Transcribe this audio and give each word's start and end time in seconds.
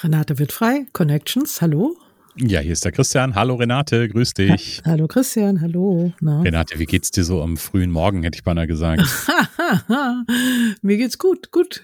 Renate 0.00 0.38
wird 0.38 0.52
frei, 0.52 0.86
Connections, 0.92 1.60
hallo. 1.60 1.96
Ja, 2.36 2.60
hier 2.60 2.72
ist 2.72 2.84
der 2.84 2.92
Christian. 2.92 3.34
Hallo 3.34 3.56
Renate, 3.56 4.08
grüß 4.08 4.32
dich. 4.34 4.80
Ha 4.84 4.92
hallo 4.92 5.08
Christian, 5.08 5.60
hallo. 5.60 6.12
Na? 6.20 6.42
Renate, 6.42 6.78
wie 6.78 6.84
geht's 6.84 7.10
dir 7.10 7.24
so 7.24 7.42
am 7.42 7.56
frühen 7.56 7.90
Morgen, 7.90 8.22
hätte 8.22 8.36
ich 8.36 8.44
beinahe 8.44 8.68
gesagt. 8.68 9.02
Mir 10.82 10.98
geht's 10.98 11.18
gut, 11.18 11.50
gut. 11.50 11.82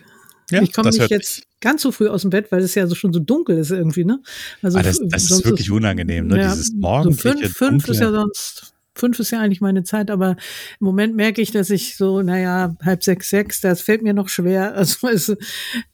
Ja, 0.53 0.63
ich 0.63 0.73
komme 0.73 0.91
nicht 0.91 1.11
jetzt 1.11 1.43
ganz 1.61 1.83
so 1.83 1.91
früh 1.91 2.09
aus 2.09 2.23
dem 2.23 2.31
Bett, 2.31 2.53
weil 2.53 2.63
es 2.63 2.77
ja 2.77 2.87
so 2.87 2.95
schon 2.95 3.13
so 3.13 3.19
dunkel 3.19 3.59
ist 3.59 3.73
irgendwie, 3.73 4.05
ne? 4.05 4.21
Also 4.63 4.79
ah, 4.79 4.83
das, 4.83 5.01
das 5.09 5.31
ist 5.33 5.45
wirklich 5.45 5.73
unangenehm, 5.73 6.29
ne? 6.29 6.39
Ja, 6.39 6.53
Dieses 6.53 6.73
morgendliche 6.73 7.49
so 7.49 7.55
fünf, 7.55 7.57
fünf 7.57 7.89
ist 7.89 8.01
ja 8.01 8.13
sonst 8.13 8.74
fünf 8.95 9.19
ist 9.19 9.31
ja 9.31 9.41
eigentlich 9.41 9.61
meine 9.61 9.85
Zeit, 9.85 10.11
aber 10.11 10.37
im 10.81 10.87
Moment 10.87 11.17
merke 11.17 11.43
ich, 11.43 11.51
dass 11.51 11.71
ich 11.71 11.97
so, 11.97 12.23
naja, 12.23 12.77
halb 12.85 13.03
sechs, 13.05 13.29
sechs, 13.31 13.61
das 13.61 13.81
fällt 13.81 14.03
mir 14.03 14.15
noch 14.15 14.29
schwer. 14.29 14.75
Also 14.85 15.09
es 15.09 15.29
ist 15.29 15.39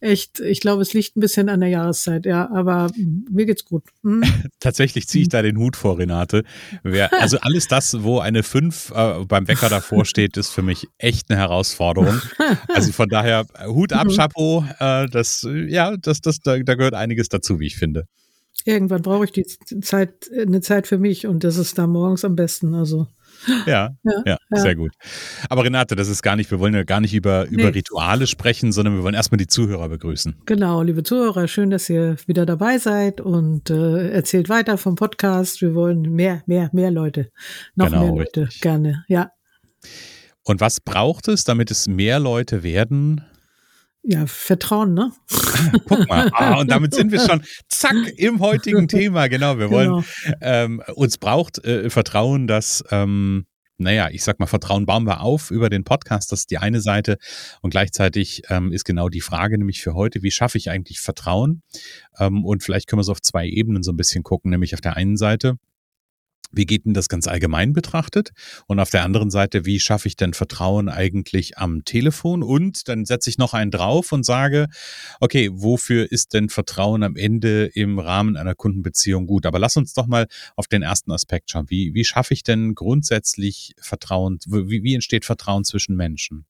echt, 0.01 0.39
ich 0.41 0.59
glaube, 0.59 0.81
es 0.81 0.93
liegt 0.93 1.15
ein 1.15 1.21
bisschen 1.21 1.47
an 1.47 1.61
der 1.61 1.69
Jahreszeit, 1.69 2.25
ja, 2.25 2.49
aber 2.51 2.91
mir 2.97 3.45
geht's 3.45 3.63
gut. 3.63 3.83
Hm? 4.03 4.21
Tatsächlich 4.59 5.07
ziehe 5.07 5.21
ich 5.21 5.29
da 5.29 5.41
den 5.41 5.57
Hut 5.57 5.77
vor, 5.77 5.97
Renate. 5.97 6.43
Wer, 6.83 7.13
also 7.21 7.37
alles 7.39 7.67
das, 7.67 8.03
wo 8.03 8.19
eine 8.19 8.43
fünf 8.43 8.91
äh, 8.93 9.23
beim 9.25 9.47
Wecker 9.47 9.69
davor 9.69 10.03
steht, 10.05 10.35
ist 10.35 10.49
für 10.49 10.61
mich 10.61 10.87
echt 10.97 11.29
eine 11.29 11.39
Herausforderung. 11.39 12.21
Also 12.67 12.91
von 12.91 13.07
daher, 13.07 13.45
Hut 13.67 13.93
ab, 13.93 14.07
mhm. 14.07 14.15
Chapeau, 14.15 14.65
äh, 14.79 15.07
das, 15.09 15.47
ja, 15.67 15.95
das, 15.97 16.21
das, 16.21 16.39
da, 16.39 16.57
da 16.59 16.75
gehört 16.75 16.93
einiges 16.93 17.29
dazu, 17.29 17.59
wie 17.59 17.67
ich 17.67 17.75
finde 17.75 18.05
irgendwann 18.65 19.01
brauche 19.01 19.25
ich 19.25 19.31
die 19.31 19.45
Zeit, 19.81 20.29
eine 20.35 20.61
Zeit 20.61 20.87
für 20.87 20.97
mich 20.97 21.27
und 21.27 21.43
das 21.43 21.57
ist 21.57 21.77
da 21.77 21.87
morgens 21.87 22.25
am 22.25 22.35
besten. 22.35 22.73
Also. 22.73 23.07
Ja, 23.65 23.95
ja, 24.03 24.23
ja, 24.25 24.37
sehr 24.51 24.75
gut. 24.75 24.91
Aber 25.49 25.63
Renate, 25.63 25.95
das 25.95 26.09
ist 26.09 26.21
gar 26.21 26.35
nicht, 26.35 26.51
wir 26.51 26.59
wollen 26.59 26.73
ja 26.73 26.83
gar 26.83 27.01
nicht 27.01 27.13
über, 27.13 27.47
nee. 27.49 27.61
über 27.61 27.73
Rituale 27.73 28.27
sprechen, 28.27 28.71
sondern 28.71 28.95
wir 28.95 29.03
wollen 29.03 29.15
erstmal 29.15 29.37
die 29.37 29.47
Zuhörer 29.47 29.89
begrüßen. 29.89 30.41
Genau, 30.45 30.83
liebe 30.83 31.03
Zuhörer, 31.03 31.47
schön, 31.47 31.69
dass 31.69 31.89
ihr 31.89 32.17
wieder 32.27 32.45
dabei 32.45 32.77
seid 32.77 33.19
und 33.19 33.69
äh, 33.69 34.09
erzählt 34.11 34.49
weiter 34.49 34.77
vom 34.77 34.95
Podcast. 34.95 35.61
Wir 35.61 35.73
wollen 35.73 36.01
mehr, 36.01 36.43
mehr, 36.45 36.69
mehr 36.73 36.91
Leute. 36.91 37.29
Noch 37.75 37.87
genau, 37.87 38.01
mehr 38.01 38.11
Leute, 38.11 38.41
richtig. 38.41 38.61
gerne, 38.61 39.03
ja. 39.07 39.31
Und 40.43 40.59
was 40.61 40.79
braucht 40.79 41.27
es, 41.27 41.43
damit 41.43 41.71
es 41.71 41.87
mehr 41.87 42.19
Leute 42.19 42.63
werden? 42.63 43.23
Ja, 44.03 44.25
Vertrauen, 44.25 44.95
ne? 44.95 45.11
Guck 45.85 46.07
mal. 46.09 46.31
Ah, 46.33 46.59
und 46.59 46.71
damit 46.71 46.95
sind 46.95 47.11
wir 47.11 47.19
schon 47.19 47.43
zack 47.69 47.95
im 48.17 48.39
heutigen 48.39 48.87
Thema. 48.87 49.27
Genau, 49.27 49.59
wir 49.59 49.69
wollen, 49.69 50.03
genau. 50.23 50.37
ähm, 50.41 50.83
uns 50.95 51.19
braucht 51.19 51.63
äh, 51.63 51.89
Vertrauen, 51.91 52.47
dass, 52.47 52.83
ähm, 52.89 53.45
naja, 53.77 54.09
ich 54.09 54.23
sag 54.23 54.39
mal, 54.39 54.47
Vertrauen 54.47 54.87
bauen 54.87 55.05
wir 55.05 55.21
auf 55.21 55.51
über 55.51 55.69
den 55.69 55.83
Podcast. 55.83 56.31
Das 56.31 56.41
ist 56.41 56.51
die 56.51 56.57
eine 56.57 56.81
Seite. 56.81 57.17
Und 57.61 57.69
gleichzeitig 57.69 58.41
ähm, 58.49 58.71
ist 58.71 58.85
genau 58.85 59.07
die 59.07 59.21
Frage 59.21 59.57
nämlich 59.59 59.81
für 59.81 59.93
heute, 59.93 60.23
wie 60.23 60.31
schaffe 60.31 60.57
ich 60.57 60.71
eigentlich 60.71 60.99
Vertrauen? 60.99 61.61
Ähm, 62.17 62.43
und 62.43 62.63
vielleicht 62.63 62.87
können 62.87 62.99
wir 62.99 63.03
so 63.03 63.11
auf 63.11 63.21
zwei 63.21 63.45
Ebenen 63.45 63.83
so 63.83 63.91
ein 63.91 63.97
bisschen 63.97 64.23
gucken, 64.23 64.49
nämlich 64.49 64.73
auf 64.73 64.81
der 64.81 64.97
einen 64.97 65.17
Seite, 65.17 65.57
wie 66.51 66.65
geht 66.65 66.85
denn 66.85 66.93
das 66.93 67.09
ganz 67.09 67.27
allgemein 67.27 67.73
betrachtet? 67.73 68.31
Und 68.67 68.79
auf 68.79 68.89
der 68.89 69.03
anderen 69.03 69.31
Seite, 69.31 69.65
wie 69.65 69.79
schaffe 69.79 70.07
ich 70.07 70.15
denn 70.15 70.33
Vertrauen 70.33 70.89
eigentlich 70.89 71.57
am 71.57 71.83
Telefon? 71.85 72.43
Und 72.43 72.87
dann 72.87 73.05
setze 73.05 73.29
ich 73.29 73.37
noch 73.37 73.53
einen 73.53 73.71
drauf 73.71 74.11
und 74.11 74.25
sage, 74.25 74.67
okay, 75.19 75.49
wofür 75.53 76.11
ist 76.11 76.33
denn 76.33 76.49
Vertrauen 76.49 77.03
am 77.03 77.15
Ende 77.15 77.65
im 77.65 77.99
Rahmen 77.99 78.37
einer 78.37 78.55
Kundenbeziehung 78.55 79.27
gut? 79.27 79.45
Aber 79.45 79.59
lass 79.59 79.77
uns 79.77 79.93
doch 79.93 80.07
mal 80.07 80.27
auf 80.55 80.67
den 80.67 80.81
ersten 80.81 81.11
Aspekt 81.11 81.51
schauen. 81.51 81.69
Wie, 81.69 81.93
wie 81.93 82.05
schaffe 82.05 82.33
ich 82.33 82.43
denn 82.43 82.75
grundsätzlich 82.75 83.73
Vertrauen? 83.79 84.39
Wie, 84.45 84.83
wie 84.83 84.95
entsteht 84.95 85.25
Vertrauen 85.25 85.63
zwischen 85.63 85.95
Menschen? 85.95 86.45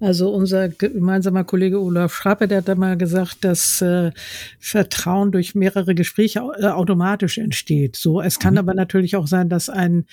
Also 0.00 0.30
unser 0.30 0.68
gemeinsamer 0.68 1.42
Kollege 1.42 1.80
Olaf 1.80 2.14
Schrappe, 2.14 2.46
der 2.46 2.58
hat 2.58 2.68
da 2.68 2.76
mal 2.76 2.96
gesagt, 2.96 3.38
dass 3.42 3.82
äh, 3.82 4.12
Vertrauen 4.60 5.32
durch 5.32 5.54
mehrere 5.56 5.94
Gespräche 5.94 6.40
äh, 6.58 6.66
automatisch 6.66 7.38
entsteht. 7.38 7.96
So, 7.96 8.20
es 8.20 8.38
kann 8.38 8.54
mhm. 8.54 8.58
aber 8.58 8.74
natürlich 8.74 9.16
auch 9.16 9.26
sein, 9.26 9.48
dass 9.48 9.68
ein 9.68 10.06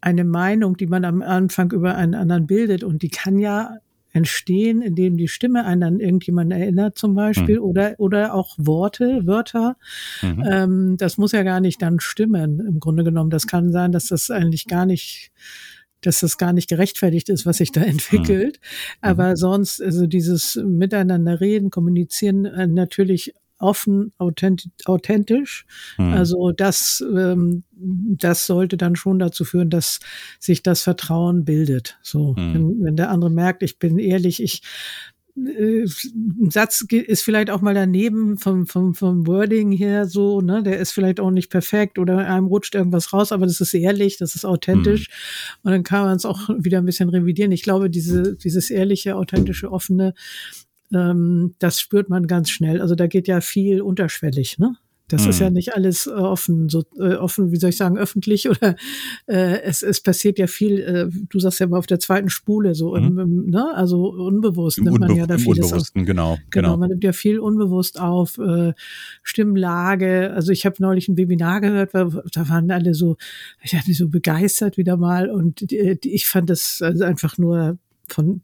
eine 0.00 0.24
Meinung, 0.24 0.76
die 0.76 0.86
man 0.86 1.04
am 1.06 1.22
Anfang 1.22 1.72
über 1.72 1.94
einen 1.94 2.14
anderen 2.14 2.46
bildet 2.46 2.84
und 2.84 3.02
die 3.02 3.08
kann 3.08 3.38
ja 3.38 3.78
entstehen, 4.12 4.82
indem 4.82 5.16
die 5.16 5.28
Stimme 5.28 5.64
einen 5.64 5.82
an 5.82 6.00
irgendjemanden 6.00 6.60
erinnert 6.60 6.98
zum 6.98 7.14
Beispiel 7.14 7.56
mhm. 7.56 7.64
oder 7.64 7.94
oder 7.98 8.34
auch 8.34 8.54
Worte, 8.58 9.26
Wörter. 9.26 9.76
Mhm. 10.22 10.44
Ähm, 10.48 10.96
das 10.98 11.18
muss 11.18 11.32
ja 11.32 11.42
gar 11.42 11.60
nicht 11.60 11.80
dann 11.82 12.00
stimmen 12.00 12.60
im 12.60 12.80
Grunde 12.80 13.02
genommen. 13.02 13.30
Das 13.30 13.46
kann 13.46 13.72
sein, 13.72 13.92
dass 13.92 14.08
das 14.08 14.30
eigentlich 14.30 14.66
gar 14.66 14.86
nicht 14.86 15.32
dass 16.06 16.20
das 16.20 16.38
gar 16.38 16.52
nicht 16.52 16.68
gerechtfertigt 16.68 17.28
ist, 17.28 17.46
was 17.46 17.58
sich 17.58 17.72
da 17.72 17.80
entwickelt. 17.82 18.60
Mhm. 18.60 18.98
Aber 19.00 19.36
sonst, 19.36 19.82
also 19.82 20.06
dieses 20.06 20.56
Miteinander 20.56 21.40
reden, 21.40 21.70
kommunizieren, 21.70 22.44
äh, 22.44 22.66
natürlich 22.66 23.34
offen, 23.58 24.12
authentisch. 24.18 25.64
Mhm. 25.96 26.12
Also 26.12 26.52
das, 26.52 27.02
ähm, 27.16 27.64
das 27.72 28.46
sollte 28.46 28.76
dann 28.76 28.96
schon 28.96 29.18
dazu 29.18 29.44
führen, 29.44 29.70
dass 29.70 30.00
sich 30.38 30.62
das 30.62 30.82
Vertrauen 30.82 31.44
bildet. 31.44 31.98
So, 32.02 32.34
mhm. 32.36 32.54
wenn, 32.54 32.84
wenn 32.84 32.96
der 32.96 33.10
andere 33.10 33.30
merkt, 33.30 33.62
ich 33.62 33.78
bin 33.78 33.98
ehrlich, 33.98 34.42
ich 34.42 34.62
äh, 35.36 35.84
ein 35.84 36.50
Satz 36.50 36.82
ist 36.90 37.22
vielleicht 37.22 37.50
auch 37.50 37.60
mal 37.60 37.74
daneben 37.74 38.38
vom, 38.38 38.66
vom, 38.66 38.94
vom 38.94 39.26
Wording 39.26 39.72
her 39.72 40.06
so, 40.06 40.40
ne, 40.40 40.62
der 40.62 40.78
ist 40.78 40.92
vielleicht 40.92 41.20
auch 41.20 41.30
nicht 41.30 41.50
perfekt 41.50 41.98
oder 41.98 42.18
einem 42.18 42.46
rutscht 42.46 42.74
irgendwas 42.74 43.12
raus, 43.12 43.32
aber 43.32 43.46
das 43.46 43.60
ist 43.60 43.74
ehrlich, 43.74 44.16
das 44.18 44.34
ist 44.34 44.44
authentisch. 44.44 45.08
Mhm. 45.08 45.60
Und 45.62 45.72
dann 45.72 45.82
kann 45.82 46.04
man 46.04 46.16
es 46.16 46.24
auch 46.24 46.48
wieder 46.58 46.78
ein 46.78 46.86
bisschen 46.86 47.08
revidieren. 47.08 47.52
Ich 47.52 47.62
glaube, 47.62 47.90
diese, 47.90 48.36
dieses 48.36 48.70
ehrliche, 48.70 49.16
authentische, 49.16 49.72
offene, 49.72 50.14
ähm, 50.92 51.54
das 51.58 51.80
spürt 51.80 52.08
man 52.08 52.26
ganz 52.26 52.50
schnell. 52.50 52.80
Also 52.80 52.94
da 52.94 53.06
geht 53.06 53.28
ja 53.28 53.40
viel 53.40 53.82
unterschwellig, 53.82 54.58
ne? 54.58 54.76
Das 55.08 55.24
mhm. 55.24 55.30
ist 55.30 55.40
ja 55.40 55.48
mhm. 55.48 55.54
nicht 55.54 55.74
alles 55.74 56.06
äh, 56.06 56.10
offen, 56.10 56.70
so 56.70 56.82
äh, 56.98 57.16
offen, 57.16 57.52
wie 57.52 57.56
soll 57.56 57.70
ich 57.70 57.76
sagen, 57.76 57.98
öffentlich 57.98 58.48
oder 58.48 58.74
äh, 59.26 59.60
es, 59.62 59.82
es 59.82 60.00
passiert 60.00 60.38
ja 60.38 60.46
viel, 60.46 60.80
äh, 60.80 61.08
du 61.28 61.38
sagst 61.38 61.60
ja 61.60 61.66
mal 61.66 61.78
auf 61.78 61.86
der 61.86 62.00
zweiten 62.00 62.30
Spule, 62.30 62.74
so 62.74 62.96
mhm. 62.96 63.04
im, 63.04 63.18
im, 63.18 63.50
ne? 63.50 63.74
also 63.74 64.08
unbewusst 64.08 64.78
Im 64.78 64.84
nimmt 64.84 65.00
man 65.00 65.14
ja 65.14 65.26
da 65.26 65.36
vieles 65.36 65.72
auf. 65.72 65.82
Genau, 65.92 66.04
genau, 66.04 66.38
genau. 66.50 66.76
Man 66.78 66.88
nimmt 66.88 67.04
ja 67.04 67.12
viel 67.12 67.38
unbewusst 67.38 68.00
auf, 68.00 68.38
äh, 68.38 68.72
Stimmlage. 69.22 70.32
Also 70.32 70.52
ich 70.52 70.64
habe 70.64 70.76
neulich 70.78 71.08
ein 71.08 71.18
Webinar 71.18 71.60
gehört, 71.60 71.92
weil, 71.92 72.22
da 72.32 72.48
waren 72.48 72.70
alle 72.70 72.94
so, 72.94 73.16
ich 73.62 73.74
hatte 73.74 73.92
so 73.92 74.08
begeistert 74.08 74.78
wieder 74.78 74.96
mal 74.96 75.28
und 75.28 75.70
die, 75.70 75.98
die, 76.00 76.14
ich 76.14 76.26
fand 76.26 76.48
das 76.48 76.80
also 76.80 77.04
einfach 77.04 77.36
nur 77.36 77.78
von, 78.08 78.40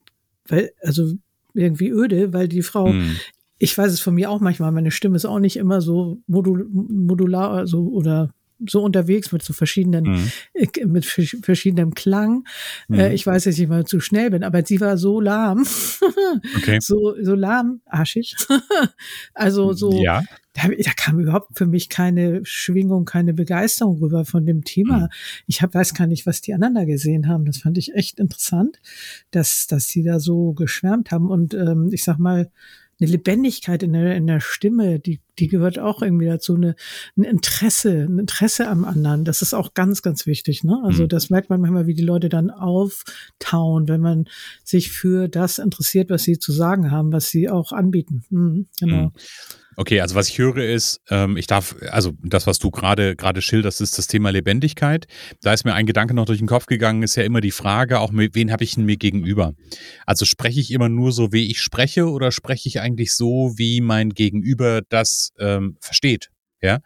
weil, 0.47 0.73
also 0.83 1.15
irgendwie 1.55 1.89
öde, 1.89 2.33
weil 2.35 2.49
die 2.49 2.63
Frau 2.63 2.93
mhm 2.93 3.17
ich 3.61 3.77
weiß 3.77 3.93
es 3.93 4.01
von 4.01 4.15
mir 4.15 4.31
auch 4.31 4.41
manchmal, 4.41 4.73
meine 4.73 4.91
Stimme 4.91 5.17
ist 5.17 5.27
auch 5.27 5.39
nicht 5.39 5.57
immer 5.57 5.83
so 5.83 6.19
modul 6.27 6.67
modular 6.71 7.51
also, 7.53 7.87
oder 7.89 8.31
so 8.67 8.83
unterwegs 8.83 9.33
mit 9.33 9.43
so 9.43 9.53
verschiedenen, 9.53 10.05
mhm. 10.05 10.31
Äh, 10.55 10.87
mit 10.87 11.05
verschiedenem 11.05 11.95
Klang. 11.95 12.45
Mhm. 12.89 12.99
Äh, 12.99 13.15
ich 13.15 13.27
weiß, 13.27 13.45
dass 13.45 13.59
ich 13.59 13.69
mal 13.69 13.85
zu 13.85 14.01
schnell 14.01 14.31
bin, 14.31 14.45
aber 14.45 14.65
sie 14.65 14.81
war 14.81 14.97
so 14.97 15.21
lahm. 15.21 15.67
okay. 16.57 16.79
So, 16.81 17.15
so 17.23 17.35
lahm, 17.35 17.81
arschig. 17.87 18.35
also 19.35 19.73
so, 19.73 20.03
ja. 20.03 20.23
da, 20.55 20.69
da, 20.69 20.91
kam 20.97 21.21
überhaupt 21.21 21.57
für 21.57 21.67
mich 21.67 21.89
keine 21.89 22.41
Schwingung, 22.45 23.05
keine 23.05 23.35
Begeisterung 23.35 23.99
rüber 23.99 24.25
von 24.25 24.47
dem 24.47 24.65
Thema. 24.65 24.99
Mhm. 24.99 25.09
Ich 25.47 25.63
hab, 25.63 25.75
weiß 25.75 25.95
gar 25.95 26.07
nicht, 26.07 26.27
was 26.27 26.41
die 26.41 26.55
aneinander 26.55 26.87
gesehen 26.87 27.29
haben. 27.29 27.45
Das 27.45 27.59
fand 27.59 27.79
ich 27.79 27.95
echt 27.95 28.19
interessant, 28.19 28.81
dass, 29.31 29.67
dass 29.67 29.89
sie 29.89 30.03
da 30.03 30.19
so 30.19 30.53
geschwärmt 30.53 31.11
haben. 31.11 31.31
Und 31.31 31.55
ähm, 31.55 31.91
ich 31.93 32.05
sag 32.05 32.19
mal, 32.19 32.51
eine 33.01 33.11
Lebendigkeit 33.11 33.83
in 33.83 33.93
der, 33.93 34.17
in 34.17 34.27
der 34.27 34.41
Stimme, 34.41 34.99
die, 34.99 35.21
die 35.39 35.49
gehört 35.49 35.79
auch 35.79 36.03
irgendwie 36.03 36.27
dazu, 36.27 36.55
eine, 36.55 36.77
ein 37.17 37.25
Interesse, 37.25 38.07
ein 38.09 38.19
Interesse 38.19 38.69
am 38.69 38.85
anderen. 38.85 39.25
Das 39.25 39.43
ist 39.43 39.55
auch 39.55 39.75
ganz, 39.75 40.03
ganz 40.03 40.27
wichtig. 40.27 40.65
Ne? 40.65 40.81
Also 40.85 41.05
mhm. 41.05 41.09
das 41.09 41.31
merkt 41.31 41.51
man 41.51 41.61
manchmal, 41.61 41.87
wie 41.87 41.95
die 41.95 42.05
Leute 42.05 42.29
dann 42.29 42.51
auftauen, 42.51 43.89
wenn 43.89 44.01
man 44.01 44.27
sich 44.65 44.91
für 44.91 45.29
das 45.29 45.59
interessiert, 45.59 46.11
was 46.11 46.25
sie 46.25 46.39
zu 46.39 46.53
sagen 46.53 46.91
haben, 46.91 47.13
was 47.13 47.31
sie 47.31 47.49
auch 47.49 47.73
anbieten. 47.73 48.25
Mhm, 48.31 48.67
genau. 48.79 49.05
Mhm. 49.07 49.13
Okay, 49.81 50.03
also 50.03 50.15
was 50.15 50.29
ich 50.29 50.37
höre 50.37 50.59
ist, 50.59 51.01
ähm, 51.09 51.39
ich 51.39 51.47
darf, 51.47 51.75
also 51.89 52.13
das, 52.23 52.47
was 52.47 52.59
du 52.59 52.71
gerade 52.71 53.17
gerade 53.17 53.41
schilderst, 53.41 53.81
ist 53.81 53.97
das 53.97 54.09
Thema 54.09 54.29
Lebendigkeit. 54.29 55.07
Da 55.41 55.55
ist 55.55 55.65
mir 55.65 55.73
ein 55.73 55.87
Gedanke 55.87 56.13
noch 56.13 56.27
durch 56.27 56.37
den 56.37 56.49
Kopf 56.49 56.67
gegangen, 56.67 57.03
ist 57.03 57.17
ja 57.17 57.23
immer 57.23 57.41
die 57.41 57.51
Frage, 57.51 57.99
auch 57.99 58.11
mit, 58.11 58.35
wen 58.35 58.53
habe 58.53 58.63
ich 58.63 58.75
denn 58.75 58.85
mir 58.85 58.99
gegenüber? 58.99 59.55
Also 60.05 60.27
spreche 60.27 60.61
ich 60.61 60.71
immer 60.71 60.91
nur 60.91 61.13
so, 61.13 61.33
wie 61.33 61.51
ich 61.51 61.63
spreche, 61.63 62.11
oder 62.11 62.31
spreche 62.31 62.69
ich 62.69 62.79
eigentlich 62.79 63.15
so, 63.15 63.55
wie 63.57 63.81
mein 63.81 64.11
Gegenüber 64.11 64.83
das 64.87 65.31
ähm, 65.39 65.79
versteht? 65.81 66.29
Ja, 66.61 66.81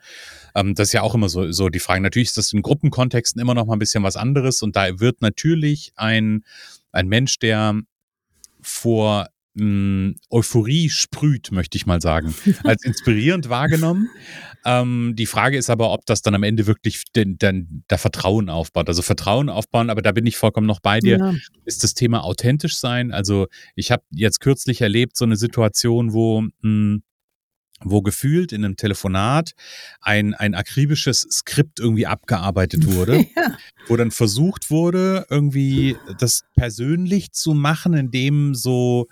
ähm, 0.55 0.77
das 0.77 0.91
ist 0.91 0.93
ja 0.93 1.03
auch 1.03 1.17
immer 1.17 1.29
so, 1.29 1.51
so 1.51 1.71
die 1.71 1.81
Frage. 1.81 2.01
Natürlich 2.01 2.29
ist 2.29 2.39
das 2.39 2.53
in 2.53 2.63
Gruppenkontexten 2.63 3.43
immer 3.43 3.55
noch 3.55 3.67
mal 3.67 3.73
ein 3.73 3.81
bisschen 3.81 4.05
was 4.05 4.15
anderes 4.15 4.63
und 4.63 4.77
da 4.77 5.01
wird 5.01 5.21
natürlich 5.21 5.91
ein, 5.97 6.45
ein 6.93 7.09
Mensch, 7.09 7.41
der 7.41 7.75
vor 8.63 9.27
mh, 9.55 10.15
Euphorie 10.31 10.91
sprüht, 10.91 11.53
möchte 11.53 11.77
ich 11.77 11.87
mal 11.87 12.01
sagen, 12.01 12.35
als 12.65 12.85
inspirierend 12.85 13.49
wahrgenommen. 13.49 14.11
Ähm, 14.65 15.15
die 15.17 15.27
Frage 15.27 15.59
ist 15.59 15.71
aber, 15.71 15.91
ob 15.93 16.07
das 16.07 16.23
dann 16.23 16.35
am 16.35 16.43
Ende 16.43 16.67
wirklich 16.67 17.05
den, 17.13 17.37
den, 17.39 17.85
der 17.91 17.99
Vertrauen 17.99 18.49
aufbaut. 18.49 18.89
Also 18.89 19.03
Vertrauen 19.03 19.49
aufbauen, 19.49 19.91
aber 19.91 20.03
da 20.03 20.13
bin 20.13 20.27
ich 20.27 20.37
vollkommen 20.37 20.67
noch 20.67 20.81
bei 20.81 21.01
dir, 21.01 21.19
ja. 21.19 21.35
ist 21.65 21.85
das 21.85 21.95
Thema 21.95 22.25
authentisch 22.25 22.77
sein. 22.77 23.13
Also 23.13 23.47
ich 23.75 23.91
habe 23.91 24.03
jetzt 24.11 24.41
kürzlich 24.41 24.81
erlebt 24.81 25.17
so 25.17 25.25
eine 25.25 25.37
Situation, 25.37 26.13
wo 26.13 26.45
mh, 26.61 27.01
wo 27.85 28.03
gefühlt 28.03 28.53
in 28.53 28.65
einem 28.65 28.77
Telefonat 28.77 29.53
ein, 30.01 30.33
ein 30.33 30.55
akribisches 30.55 31.27
Skript 31.31 31.81
irgendwie 31.81 32.07
abgearbeitet 32.07 32.87
wurde, 32.95 33.27
ja. 33.37 33.59
wo 33.89 33.97
dann 33.97 34.11
versucht 34.11 34.71
wurde, 34.71 35.27
irgendwie 35.29 35.97
das 36.19 36.45
persönlich 36.57 37.33
zu 37.33 37.53
machen, 37.53 37.95
indem 37.95 38.55
so 38.55 39.09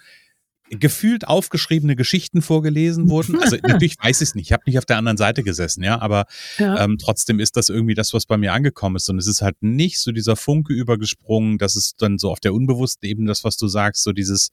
gefühlt 0.79 1.29
aufgeschriebene 1.29 1.97
Geschichten 1.97 2.43
vorgelesen 2.43 3.11
wurden. 3.11 3.39
Also 3.41 3.57
natürlich 3.63 3.97
weiß 3.99 4.21
ich 4.21 4.29
es 4.31 4.35
nicht, 4.35 4.47
ich 4.47 4.53
habe 4.53 4.63
nicht 4.67 4.79
auf 4.79 4.87
der 4.87 4.97
anderen 4.97 5.17
Seite 5.17 5.43
gesessen, 5.43 5.83
ja, 5.83 6.01
aber 6.01 6.27
ja. 6.59 6.83
Ähm, 6.83 6.99
trotzdem 6.99 7.41
ist 7.41 7.57
das 7.57 7.69
irgendwie 7.69 7.95
das, 7.95 8.15
was 8.15 8.27
bei 8.27 8.37
mir 8.37 8.53
angekommen 8.53 8.97
ist. 8.97 9.09
Und 9.11 9.19
es 9.19 9.27
ist 9.27 9.43
halt 9.43 9.57
nicht 9.63 10.01
so 10.01 10.13
dieser 10.13 10.37
Funke 10.37 10.73
übergesprungen, 10.73 11.59
dass 11.59 11.77
es 11.77 11.97
dann 11.97 12.19
so 12.19 12.31
auf 12.31 12.41
der 12.41 12.55
unbewussten 12.55 13.09
Ebene 13.09 13.29
das, 13.29 13.45
was 13.45 13.57
du 13.57 13.69
sagst, 13.69 14.03
so 14.03 14.13
dieses 14.13 14.51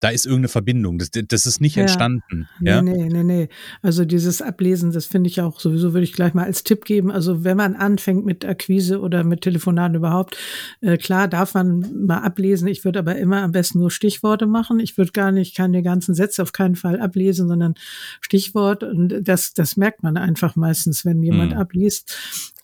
da 0.00 0.10
ist 0.10 0.26
irgendeine 0.26 0.48
Verbindung. 0.48 0.98
Das, 0.98 1.10
das 1.10 1.46
ist 1.46 1.60
nicht 1.60 1.76
ja. 1.76 1.82
entstanden. 1.82 2.48
Ja? 2.60 2.82
Nee, 2.82 2.92
nee, 2.92 3.08
nee, 3.08 3.24
nee. 3.24 3.48
Also 3.80 4.04
dieses 4.04 4.42
Ablesen, 4.42 4.92
das 4.92 5.06
finde 5.06 5.28
ich 5.28 5.40
auch 5.40 5.58
sowieso, 5.58 5.94
würde 5.94 6.04
ich 6.04 6.12
gleich 6.12 6.34
mal 6.34 6.44
als 6.44 6.64
Tipp 6.64 6.84
geben. 6.84 7.10
Also 7.10 7.44
wenn 7.44 7.56
man 7.56 7.74
anfängt 7.74 8.26
mit 8.26 8.44
Akquise 8.44 9.00
oder 9.00 9.24
mit 9.24 9.40
Telefonaten 9.40 9.96
überhaupt, 9.96 10.36
äh, 10.82 10.98
klar 10.98 11.28
darf 11.28 11.54
man 11.54 12.06
mal 12.06 12.18
ablesen. 12.18 12.68
Ich 12.68 12.84
würde 12.84 12.98
aber 12.98 13.16
immer 13.16 13.42
am 13.42 13.52
besten 13.52 13.78
nur 13.78 13.90
Stichworte 13.90 14.46
machen. 14.46 14.80
Ich 14.80 14.98
würde 14.98 15.12
gar 15.12 15.32
nicht 15.32 15.56
keine 15.56 15.82
ganzen 15.82 16.14
Sätze 16.14 16.42
auf 16.42 16.52
keinen 16.52 16.76
Fall 16.76 17.00
ablesen, 17.00 17.48
sondern 17.48 17.74
Stichwort. 18.20 18.84
Und 18.84 19.22
das, 19.22 19.54
das 19.54 19.78
merkt 19.78 20.02
man 20.02 20.18
einfach 20.18 20.56
meistens, 20.56 21.06
wenn 21.06 21.22
jemand 21.22 21.52
mhm. 21.52 21.58
abliest. 21.58 22.14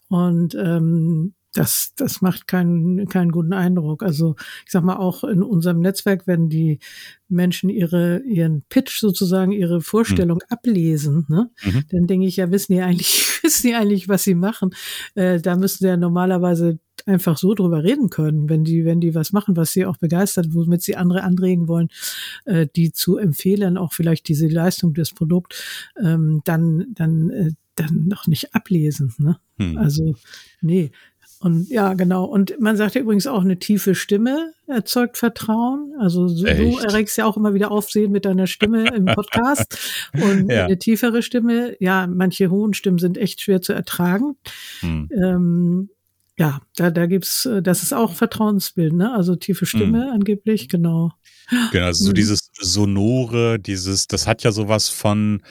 Und 0.08 0.54
ähm, 0.54 1.32
das, 1.52 1.92
das 1.96 2.22
macht 2.22 2.46
keinen, 2.46 3.06
keinen 3.08 3.30
guten 3.30 3.52
Eindruck. 3.52 4.02
Also 4.02 4.36
ich 4.64 4.72
sag 4.72 4.84
mal, 4.84 4.96
auch 4.96 5.24
in 5.24 5.42
unserem 5.42 5.80
Netzwerk, 5.80 6.26
wenn 6.26 6.48
die 6.48 6.78
Menschen 7.28 7.68
ihre, 7.68 8.20
ihren 8.20 8.62
Pitch 8.68 8.98
sozusagen, 8.98 9.52
ihre 9.52 9.80
Vorstellung 9.80 10.38
mhm. 10.38 10.52
ablesen, 10.54 11.26
ne? 11.28 11.50
Mhm. 11.62 11.84
dann 11.90 12.06
denke 12.06 12.26
ich 12.26 12.36
ja, 12.36 12.50
wissen 12.50 12.72
die 12.72 12.80
eigentlich, 12.80 13.26
wissen 13.42 13.68
die 13.68 13.74
eigentlich, 13.74 14.08
was 14.08 14.24
sie 14.24 14.34
machen? 14.34 14.70
Äh, 15.14 15.40
da 15.40 15.56
müssen 15.56 15.78
sie 15.78 15.88
ja 15.88 15.96
normalerweise 15.96 16.78
einfach 17.06 17.36
so 17.36 17.54
drüber 17.54 17.82
reden 17.82 18.10
können, 18.10 18.48
wenn 18.48 18.64
die, 18.64 18.84
wenn 18.84 19.00
die 19.00 19.14
was 19.14 19.32
machen, 19.32 19.56
was 19.56 19.72
sie 19.72 19.86
auch 19.86 19.96
begeistert, 19.96 20.54
womit 20.54 20.82
sie 20.82 20.96
andere 20.96 21.24
anregen 21.24 21.68
wollen, 21.68 21.88
äh, 22.44 22.66
die 22.74 22.92
zu 22.92 23.16
empfehlen, 23.16 23.76
auch 23.76 23.92
vielleicht 23.92 24.28
diese 24.28 24.46
Leistung 24.46 24.94
des 24.94 25.12
Produkts, 25.12 25.90
ähm, 26.02 26.42
dann, 26.44 26.86
dann, 26.94 27.30
äh, 27.30 27.50
dann 27.74 28.06
noch 28.08 28.26
nicht 28.26 28.54
ablesen. 28.54 29.14
Ne? 29.18 29.38
Hm. 29.58 29.78
Also, 29.78 30.14
nee, 30.60 30.92
und 31.42 31.68
ja, 31.70 31.94
genau. 31.94 32.24
Und 32.24 32.54
man 32.60 32.76
sagt 32.76 32.94
ja 32.94 33.00
übrigens 33.00 33.26
auch, 33.26 33.42
eine 33.42 33.58
tiefe 33.58 33.96
Stimme 33.96 34.52
erzeugt 34.68 35.18
Vertrauen. 35.18 35.92
Also 35.98 36.28
so, 36.28 36.44
du 36.44 36.78
erregst 36.78 37.18
ja 37.18 37.26
auch 37.26 37.36
immer 37.36 37.52
wieder 37.52 37.72
Aufsehen 37.72 38.12
mit 38.12 38.24
deiner 38.24 38.46
Stimme 38.46 38.94
im 38.94 39.06
Podcast. 39.14 39.76
Und 40.12 40.48
ja. 40.48 40.66
eine 40.66 40.78
tiefere 40.78 41.20
Stimme, 41.20 41.74
ja, 41.80 42.06
manche 42.06 42.48
hohen 42.48 42.74
Stimmen 42.74 42.98
sind 42.98 43.18
echt 43.18 43.40
schwer 43.40 43.60
zu 43.60 43.72
ertragen. 43.72 44.36
Hm. 44.80 45.08
Ähm, 45.12 45.90
ja, 46.38 46.60
da, 46.76 46.92
da 46.92 47.06
gibt's, 47.06 47.48
das 47.62 47.82
ist 47.82 47.92
auch 47.92 48.14
Vertrauensbild, 48.14 48.92
ne? 48.92 49.12
Also 49.12 49.34
tiefe 49.34 49.66
Stimme 49.66 50.04
hm. 50.04 50.12
angeblich, 50.12 50.68
genau. 50.68 51.10
Genau, 51.72 51.86
also 51.86 52.04
so 52.04 52.10
hm. 52.10 52.14
dieses 52.14 52.50
Sonore, 52.52 53.58
dieses, 53.58 54.06
das 54.06 54.28
hat 54.28 54.44
ja 54.44 54.52
sowas 54.52 54.88
von, 54.88 55.42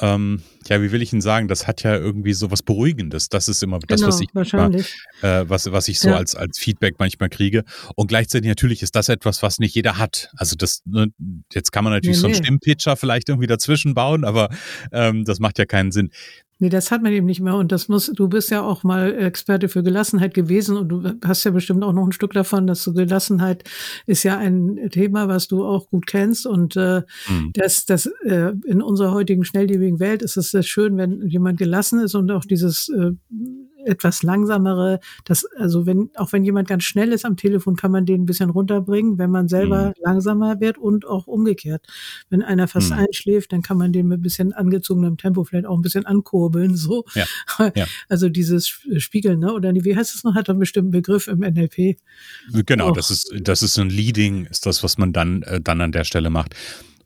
ähm, 0.00 0.42
ja, 0.68 0.82
wie 0.82 0.92
will 0.92 1.00
ich 1.00 1.12
Ihnen 1.12 1.22
sagen, 1.22 1.48
das 1.48 1.66
hat 1.66 1.82
ja 1.82 1.96
irgendwie 1.96 2.34
so 2.34 2.50
was 2.50 2.62
Beruhigendes. 2.62 3.28
Das 3.28 3.48
ist 3.48 3.62
immer 3.62 3.78
das, 3.78 4.00
genau, 4.00 4.08
was 4.08 4.20
ich 4.20 4.28
wahrscheinlich. 4.34 4.94
Äh, 5.22 5.44
was, 5.48 5.70
was 5.72 5.88
ich 5.88 6.00
so 6.00 6.10
ja. 6.10 6.16
als, 6.16 6.34
als 6.34 6.58
Feedback 6.58 6.96
manchmal 6.98 7.30
kriege. 7.30 7.64
Und 7.94 8.08
gleichzeitig 8.08 8.48
natürlich 8.48 8.82
ist 8.82 8.94
das 8.94 9.08
etwas, 9.08 9.42
was 9.42 9.58
nicht 9.58 9.74
jeder 9.74 9.96
hat. 9.96 10.30
Also 10.36 10.54
das, 10.56 10.82
ne, 10.84 11.08
jetzt 11.52 11.72
kann 11.72 11.84
man 11.84 11.94
natürlich 11.94 12.16
nee, 12.16 12.20
so 12.20 12.26
einen 12.26 12.36
nee. 12.36 12.44
Stimmpitcher 12.44 12.96
vielleicht 12.96 13.28
irgendwie 13.28 13.46
dazwischen 13.46 13.94
bauen, 13.94 14.24
aber 14.24 14.50
ähm, 14.92 15.24
das 15.24 15.40
macht 15.40 15.58
ja 15.58 15.64
keinen 15.64 15.92
Sinn. 15.92 16.10
Nee, 16.58 16.70
das 16.70 16.90
hat 16.90 17.02
man 17.02 17.12
eben 17.12 17.26
nicht 17.26 17.40
mehr. 17.40 17.54
Und 17.54 17.70
das 17.70 17.88
muss, 17.88 18.06
du 18.06 18.28
bist 18.28 18.50
ja 18.50 18.62
auch 18.62 18.82
mal 18.82 19.14
Experte 19.14 19.68
für 19.68 19.82
Gelassenheit 19.82 20.32
gewesen 20.32 20.78
und 20.78 20.88
du 20.88 21.02
hast 21.22 21.44
ja 21.44 21.50
bestimmt 21.50 21.84
auch 21.84 21.92
noch 21.92 22.06
ein 22.06 22.12
Stück 22.12 22.32
davon, 22.32 22.66
dass 22.66 22.82
so 22.82 22.94
Gelassenheit 22.94 23.64
ist 24.06 24.22
ja 24.22 24.38
ein 24.38 24.88
Thema, 24.90 25.28
was 25.28 25.48
du 25.48 25.66
auch 25.66 25.90
gut 25.90 26.06
kennst. 26.06 26.46
Und 26.46 26.74
äh, 26.76 27.02
mhm. 27.28 27.50
das, 27.52 27.84
das 27.84 28.06
äh, 28.24 28.52
in 28.64 28.80
unserer 28.80 29.12
heutigen 29.12 29.44
schnelllebigen 29.44 30.00
Welt 30.00 30.22
ist 30.22 30.38
es 30.38 30.50
sehr 30.50 30.62
schön, 30.62 30.96
wenn 30.96 31.26
jemand 31.28 31.58
gelassen 31.58 32.00
ist 32.00 32.14
und 32.14 32.30
auch 32.30 32.44
dieses 32.46 32.88
äh, 32.88 33.12
etwas 33.86 34.22
langsamere, 34.22 35.00
das, 35.24 35.44
also 35.56 35.86
wenn, 35.86 36.10
auch 36.16 36.32
wenn 36.32 36.44
jemand 36.44 36.68
ganz 36.68 36.84
schnell 36.84 37.12
ist 37.12 37.24
am 37.24 37.36
Telefon, 37.36 37.76
kann 37.76 37.90
man 37.90 38.06
den 38.06 38.22
ein 38.22 38.26
bisschen 38.26 38.50
runterbringen, 38.50 39.18
wenn 39.18 39.30
man 39.30 39.48
selber 39.48 39.88
mhm. 39.88 39.92
langsamer 40.02 40.60
wird 40.60 40.78
und 40.78 41.06
auch 41.06 41.26
umgekehrt. 41.26 41.86
Wenn 42.28 42.42
einer 42.42 42.68
fast 42.68 42.90
mhm. 42.90 42.98
einschläft, 42.98 43.52
dann 43.52 43.62
kann 43.62 43.78
man 43.78 43.92
den 43.92 44.08
mit 44.08 44.20
ein 44.20 44.22
bisschen 44.22 44.52
angezogenem 44.52 45.16
Tempo 45.16 45.44
vielleicht 45.44 45.66
auch 45.66 45.76
ein 45.76 45.82
bisschen 45.82 46.06
ankurbeln, 46.06 46.76
so. 46.76 47.04
Ja. 47.14 47.24
Ja. 47.74 47.86
Also 48.08 48.28
dieses 48.28 48.68
Spiegeln, 48.68 49.40
ne? 49.40 49.52
Oder 49.52 49.74
wie 49.74 49.96
heißt 49.96 50.14
es 50.14 50.24
noch? 50.24 50.34
Hat 50.34 50.48
einen 50.48 50.58
bestimmten 50.58 50.92
Begriff 50.92 51.26
im 51.26 51.40
NLP. 51.40 51.98
Genau, 52.64 52.90
auch. 52.90 52.92
das 52.92 53.10
ist, 53.10 53.32
das 53.40 53.62
ist 53.62 53.78
ein 53.78 53.90
Leading, 53.90 54.46
ist 54.46 54.66
das, 54.66 54.82
was 54.82 54.96
man 54.96 55.12
dann, 55.12 55.42
äh, 55.42 55.60
dann 55.60 55.80
an 55.80 55.92
der 55.92 56.04
Stelle 56.04 56.30
macht. 56.30 56.54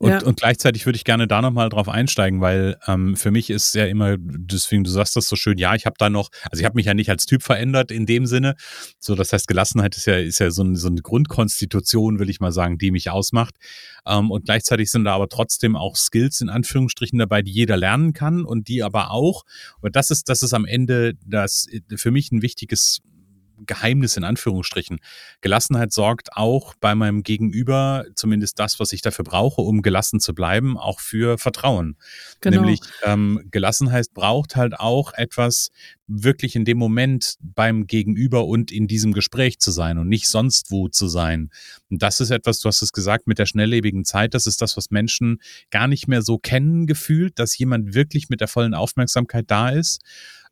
Und, 0.00 0.10
ja. 0.10 0.22
und 0.22 0.38
gleichzeitig 0.38 0.86
würde 0.86 0.96
ich 0.96 1.04
gerne 1.04 1.28
da 1.28 1.42
nochmal 1.42 1.68
drauf 1.68 1.86
einsteigen, 1.86 2.40
weil 2.40 2.78
ähm, 2.86 3.16
für 3.16 3.30
mich 3.30 3.50
ist 3.50 3.74
ja 3.74 3.84
immer, 3.84 4.16
deswegen 4.18 4.82
du 4.82 4.90
sagst 4.90 5.14
das 5.14 5.28
so 5.28 5.36
schön, 5.36 5.58
ja, 5.58 5.74
ich 5.74 5.84
habe 5.84 5.96
da 5.98 6.08
noch, 6.08 6.30
also 6.50 6.60
ich 6.60 6.64
habe 6.64 6.76
mich 6.76 6.86
ja 6.86 6.94
nicht 6.94 7.10
als 7.10 7.26
Typ 7.26 7.42
verändert 7.42 7.90
in 7.90 8.06
dem 8.06 8.24
Sinne. 8.24 8.54
So, 8.98 9.14
das 9.14 9.34
heißt, 9.34 9.46
Gelassenheit 9.46 9.94
ist 9.94 10.06
ja, 10.06 10.16
ist 10.16 10.38
ja 10.38 10.50
so, 10.50 10.64
ein, 10.64 10.74
so 10.74 10.88
eine 10.88 11.02
Grundkonstitution, 11.02 12.18
will 12.18 12.30
ich 12.30 12.40
mal 12.40 12.50
sagen, 12.50 12.78
die 12.78 12.92
mich 12.92 13.10
ausmacht. 13.10 13.56
Ähm, 14.06 14.30
und 14.30 14.46
gleichzeitig 14.46 14.90
sind 14.90 15.04
da 15.04 15.14
aber 15.14 15.28
trotzdem 15.28 15.76
auch 15.76 15.96
Skills 15.96 16.40
in 16.40 16.48
Anführungsstrichen 16.48 17.18
dabei, 17.18 17.42
die 17.42 17.52
jeder 17.52 17.76
lernen 17.76 18.14
kann 18.14 18.46
und 18.46 18.68
die 18.68 18.82
aber 18.82 19.10
auch, 19.10 19.44
und 19.82 19.96
das 19.96 20.10
ist, 20.10 20.30
das 20.30 20.42
ist 20.42 20.54
am 20.54 20.64
Ende 20.64 21.12
das 21.26 21.66
für 21.96 22.10
mich 22.10 22.32
ein 22.32 22.40
wichtiges 22.40 23.02
Geheimnis 23.66 24.16
in 24.16 24.24
Anführungsstrichen. 24.24 25.00
Gelassenheit 25.40 25.92
sorgt 25.92 26.36
auch 26.36 26.74
bei 26.80 26.94
meinem 26.94 27.22
Gegenüber, 27.22 28.04
zumindest 28.14 28.58
das, 28.58 28.80
was 28.80 28.92
ich 28.92 29.02
dafür 29.02 29.24
brauche, 29.24 29.60
um 29.62 29.82
gelassen 29.82 30.20
zu 30.20 30.34
bleiben, 30.34 30.76
auch 30.76 31.00
für 31.00 31.38
Vertrauen. 31.38 31.96
Genau. 32.40 32.60
Nämlich 32.60 32.80
ähm, 33.04 33.42
Gelassenheit 33.50 34.06
braucht 34.14 34.56
halt 34.56 34.78
auch 34.78 35.12
etwas, 35.14 35.70
wirklich 36.10 36.56
in 36.56 36.64
dem 36.64 36.76
Moment 36.76 37.36
beim 37.40 37.86
Gegenüber 37.86 38.46
und 38.46 38.72
in 38.72 38.88
diesem 38.88 39.12
Gespräch 39.12 39.60
zu 39.60 39.70
sein 39.70 39.96
und 39.96 40.08
nicht 40.08 40.28
sonst 40.28 40.70
wo 40.70 40.88
zu 40.88 41.06
sein. 41.06 41.50
Und 41.88 42.02
das 42.02 42.20
ist 42.20 42.30
etwas, 42.30 42.58
du 42.58 42.68
hast 42.68 42.82
es 42.82 42.92
gesagt, 42.92 43.28
mit 43.28 43.38
der 43.38 43.46
schnelllebigen 43.46 44.04
Zeit, 44.04 44.34
das 44.34 44.46
ist 44.46 44.60
das, 44.60 44.76
was 44.76 44.90
Menschen 44.90 45.40
gar 45.70 45.86
nicht 45.86 46.08
mehr 46.08 46.22
so 46.22 46.38
kennen 46.38 46.86
gefühlt, 46.86 47.38
dass 47.38 47.56
jemand 47.56 47.94
wirklich 47.94 48.28
mit 48.28 48.40
der 48.40 48.48
vollen 48.48 48.74
Aufmerksamkeit 48.74 49.44
da 49.48 49.70
ist. 49.70 50.00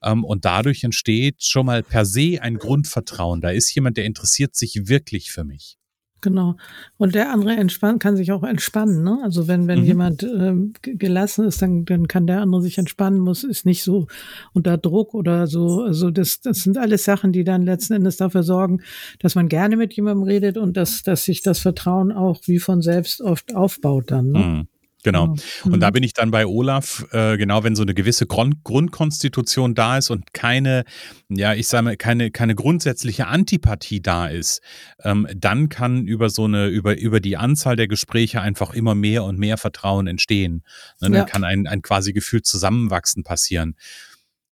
Ähm, 0.02 0.24
und 0.24 0.44
dadurch 0.44 0.84
entsteht 0.84 1.42
schon 1.42 1.66
mal 1.66 1.82
per 1.82 2.04
se 2.04 2.38
ein 2.40 2.56
Grundvertrauen. 2.56 3.40
Da 3.40 3.50
ist 3.50 3.74
jemand, 3.74 3.96
der 3.96 4.04
interessiert 4.04 4.54
sich 4.54 4.88
wirklich 4.88 5.30
für 5.30 5.44
mich. 5.44 5.78
Genau. 6.20 6.56
Und 6.96 7.14
der 7.14 7.30
andere 7.30 7.52
entspannt, 7.52 8.02
kann 8.02 8.16
sich 8.16 8.32
auch 8.32 8.42
entspannen. 8.42 9.04
Ne? 9.04 9.20
Also 9.22 9.46
wenn, 9.46 9.68
wenn 9.68 9.80
mhm. 9.80 9.84
jemand 9.84 10.22
äh, 10.24 10.54
gelassen 10.82 11.44
ist, 11.44 11.62
dann, 11.62 11.84
dann 11.84 12.08
kann 12.08 12.26
der 12.26 12.42
andere 12.42 12.62
sich 12.62 12.76
entspannen, 12.76 13.20
muss, 13.20 13.44
ist 13.44 13.64
nicht 13.64 13.84
so 13.84 14.08
unter 14.52 14.78
Druck 14.78 15.14
oder 15.14 15.46
so. 15.46 15.82
Also 15.82 16.10
das, 16.10 16.40
das 16.40 16.58
sind 16.58 16.76
alles 16.76 17.04
Sachen, 17.04 17.32
die 17.32 17.44
dann 17.44 17.62
letzten 17.62 17.94
Endes 17.94 18.16
dafür 18.16 18.42
sorgen, 18.42 18.82
dass 19.20 19.36
man 19.36 19.48
gerne 19.48 19.76
mit 19.76 19.94
jemandem 19.94 20.24
redet 20.24 20.58
und 20.58 20.76
dass, 20.76 21.02
dass 21.02 21.24
sich 21.24 21.42
das 21.42 21.60
Vertrauen 21.60 22.10
auch 22.10 22.40
wie 22.46 22.58
von 22.58 22.82
selbst 22.82 23.20
oft 23.20 23.54
aufbaut 23.54 24.10
dann. 24.10 24.32
Ne? 24.32 24.38
Mhm. 24.38 24.68
Genau. 25.04 25.24
Und 25.64 25.74
mhm. 25.76 25.80
da 25.80 25.90
bin 25.90 26.02
ich 26.02 26.12
dann 26.12 26.32
bei 26.32 26.44
Olaf, 26.44 27.06
äh, 27.12 27.36
genau, 27.36 27.62
wenn 27.62 27.76
so 27.76 27.82
eine 27.82 27.94
gewisse 27.94 28.26
Grund 28.26 28.64
Grundkonstitution 28.64 29.74
da 29.74 29.98
ist 29.98 30.10
und 30.10 30.34
keine, 30.34 30.84
ja, 31.28 31.54
ich 31.54 31.68
sage 31.68 31.84
mal, 31.84 31.96
keine, 31.96 32.32
keine 32.32 32.56
grundsätzliche 32.56 33.28
Antipathie 33.28 34.00
da 34.00 34.26
ist, 34.26 34.60
ähm, 35.04 35.28
dann 35.36 35.68
kann 35.68 36.04
über 36.06 36.30
so 36.30 36.44
eine, 36.44 36.66
über, 36.66 36.98
über 36.98 37.20
die 37.20 37.36
Anzahl 37.36 37.76
der 37.76 37.86
Gespräche 37.86 38.40
einfach 38.40 38.74
immer 38.74 38.96
mehr 38.96 39.22
und 39.22 39.38
mehr 39.38 39.56
Vertrauen 39.56 40.08
entstehen. 40.08 40.64
Ne, 41.00 41.10
dann 41.10 41.14
ja. 41.14 41.24
kann 41.24 41.44
ein, 41.44 41.68
ein 41.68 41.82
quasi 41.82 42.12
Gefühl 42.12 42.42
Zusammenwachsen 42.42 43.22
passieren. 43.22 43.76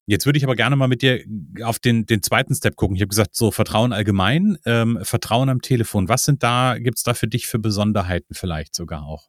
Jetzt 0.08 0.24
würde 0.24 0.38
ich 0.38 0.44
aber 0.44 0.54
gerne 0.54 0.76
mal 0.76 0.86
mit 0.86 1.02
dir 1.02 1.24
auf 1.62 1.80
den, 1.80 2.06
den 2.06 2.22
zweiten 2.22 2.54
Step 2.54 2.76
gucken. 2.76 2.94
Ich 2.94 3.02
habe 3.02 3.08
gesagt, 3.08 3.34
so 3.34 3.50
Vertrauen 3.50 3.92
allgemein, 3.92 4.56
ähm, 4.64 5.00
Vertrauen 5.02 5.48
am 5.48 5.60
Telefon. 5.60 6.08
Was 6.08 6.22
sind 6.22 6.44
da, 6.44 6.78
gibt 6.78 6.98
es 6.98 7.02
da 7.02 7.14
für 7.14 7.26
dich 7.26 7.48
für 7.48 7.58
Besonderheiten 7.58 8.32
vielleicht 8.32 8.76
sogar 8.76 9.04
auch? 9.04 9.28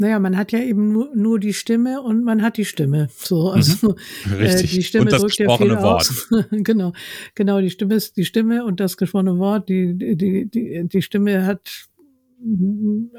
Naja, 0.00 0.20
man 0.20 0.36
hat 0.36 0.52
ja 0.52 0.60
eben 0.60 0.92
nur, 0.92 1.10
nur 1.16 1.40
die 1.40 1.52
Stimme 1.52 2.00
und 2.00 2.22
man 2.22 2.40
hat 2.40 2.56
die 2.56 2.64
Stimme. 2.64 3.08
So, 3.16 3.48
mhm. 3.48 3.54
also 3.54 3.88
mhm. 4.26 4.32
Richtig. 4.38 4.72
Äh, 4.72 4.76
die 4.76 4.82
Stimme 4.84 5.04
und 5.04 5.12
das 5.12 5.20
drückt 5.20 5.36
gesprochene 5.36 5.74
ja 5.74 5.82
Wort. 5.82 6.28
genau, 6.50 6.92
genau, 7.34 7.60
die 7.60 7.70
Stimme 7.70 7.96
ist 7.96 8.16
die 8.16 8.24
Stimme 8.24 8.64
und 8.64 8.78
das 8.78 8.96
gesprochene 8.96 9.38
Wort. 9.38 9.68
Die, 9.68 9.98
die, 9.98 10.46
die, 10.48 10.88
die 10.88 11.02
Stimme 11.02 11.44
hat, 11.44 11.88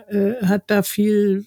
äh, 0.07 0.35
hat 0.45 0.63
da 0.67 0.81
viel 0.83 1.45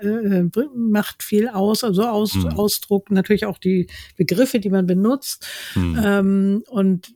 äh, 0.00 0.44
macht 0.74 1.22
viel 1.22 1.48
aus, 1.48 1.84
also 1.84 2.02
aus, 2.04 2.34
mhm. 2.34 2.46
Ausdruck, 2.48 3.12
natürlich 3.12 3.46
auch 3.46 3.58
die 3.58 3.86
Begriffe, 4.16 4.58
die 4.58 4.70
man 4.70 4.86
benutzt. 4.86 5.46
Mhm. 5.76 6.00
Ähm, 6.02 6.64
und 6.68 7.14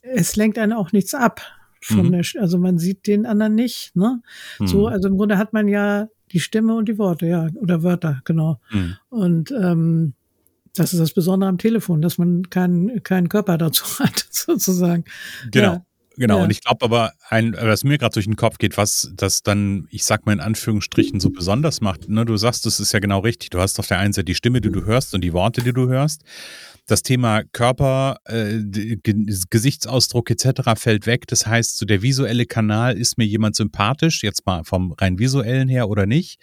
es 0.00 0.36
lenkt 0.36 0.58
einen 0.58 0.72
auch 0.72 0.92
nichts 0.92 1.12
ab. 1.12 1.42
Von 1.82 2.06
mhm. 2.06 2.12
der, 2.12 2.24
also 2.40 2.56
man 2.56 2.78
sieht 2.78 3.06
den 3.06 3.26
anderen 3.26 3.54
nicht. 3.54 3.94
Ne? 3.94 4.22
So, 4.58 4.80
mhm. 4.80 4.86
also 4.86 5.08
im 5.08 5.18
Grunde 5.18 5.36
hat 5.36 5.52
man 5.52 5.68
ja 5.68 6.08
die 6.34 6.40
Stimme 6.40 6.74
und 6.74 6.88
die 6.88 6.98
Worte, 6.98 7.26
ja, 7.26 7.48
oder 7.54 7.82
Wörter, 7.82 8.20
genau. 8.24 8.60
Mhm. 8.70 8.96
Und 9.08 9.50
ähm, 9.52 10.14
das 10.74 10.92
ist 10.92 10.98
das 10.98 11.12
Besondere 11.12 11.48
am 11.48 11.58
Telefon, 11.58 12.02
dass 12.02 12.18
man 12.18 12.50
keinen 12.50 13.02
keinen 13.02 13.28
Körper 13.28 13.56
dazu 13.56 13.84
hat, 14.00 14.26
sozusagen. 14.30 15.04
Genau. 15.50 15.74
Ja. 15.74 15.86
Genau, 16.16 16.38
ja. 16.38 16.44
und 16.44 16.50
ich 16.50 16.60
glaube 16.60 16.84
aber, 16.84 17.12
ein, 17.28 17.56
was 17.60 17.82
mir 17.82 17.98
gerade 17.98 18.12
durch 18.14 18.26
den 18.26 18.36
Kopf 18.36 18.58
geht, 18.58 18.76
was 18.76 19.10
das 19.16 19.42
dann, 19.42 19.88
ich 19.90 20.04
sag 20.04 20.26
mal 20.26 20.32
in 20.32 20.38
Anführungsstrichen, 20.38 21.18
so 21.18 21.30
besonders 21.30 21.80
macht, 21.80 22.08
ne, 22.08 22.24
du 22.24 22.36
sagst, 22.36 22.66
das 22.66 22.78
ist 22.78 22.92
ja 22.92 23.00
genau 23.00 23.18
richtig. 23.18 23.50
Du 23.50 23.58
hast 23.58 23.80
auf 23.80 23.88
der 23.88 23.98
einen 23.98 24.12
Seite 24.12 24.26
die 24.26 24.36
Stimme, 24.36 24.60
die 24.60 24.70
du 24.70 24.84
hörst 24.84 25.12
und 25.14 25.22
die 25.22 25.32
Worte, 25.32 25.62
die 25.62 25.72
du 25.72 25.88
hörst. 25.88 26.22
Das 26.86 27.02
Thema 27.02 27.42
Körper, 27.52 28.18
äh, 28.24 28.58
Gesichtsausdruck 29.50 30.30
etc. 30.30 30.72
fällt 30.76 31.06
weg. 31.06 31.26
Das 31.26 31.46
heißt, 31.46 31.78
so 31.78 31.86
der 31.86 32.02
visuelle 32.02 32.46
Kanal, 32.46 32.96
ist 32.96 33.16
mir 33.18 33.24
jemand 33.24 33.56
sympathisch, 33.56 34.22
jetzt 34.22 34.44
mal 34.46 34.64
vom 34.64 34.92
rein 34.92 35.18
visuellen 35.18 35.68
her 35.68 35.88
oder 35.88 36.06
nicht, 36.06 36.38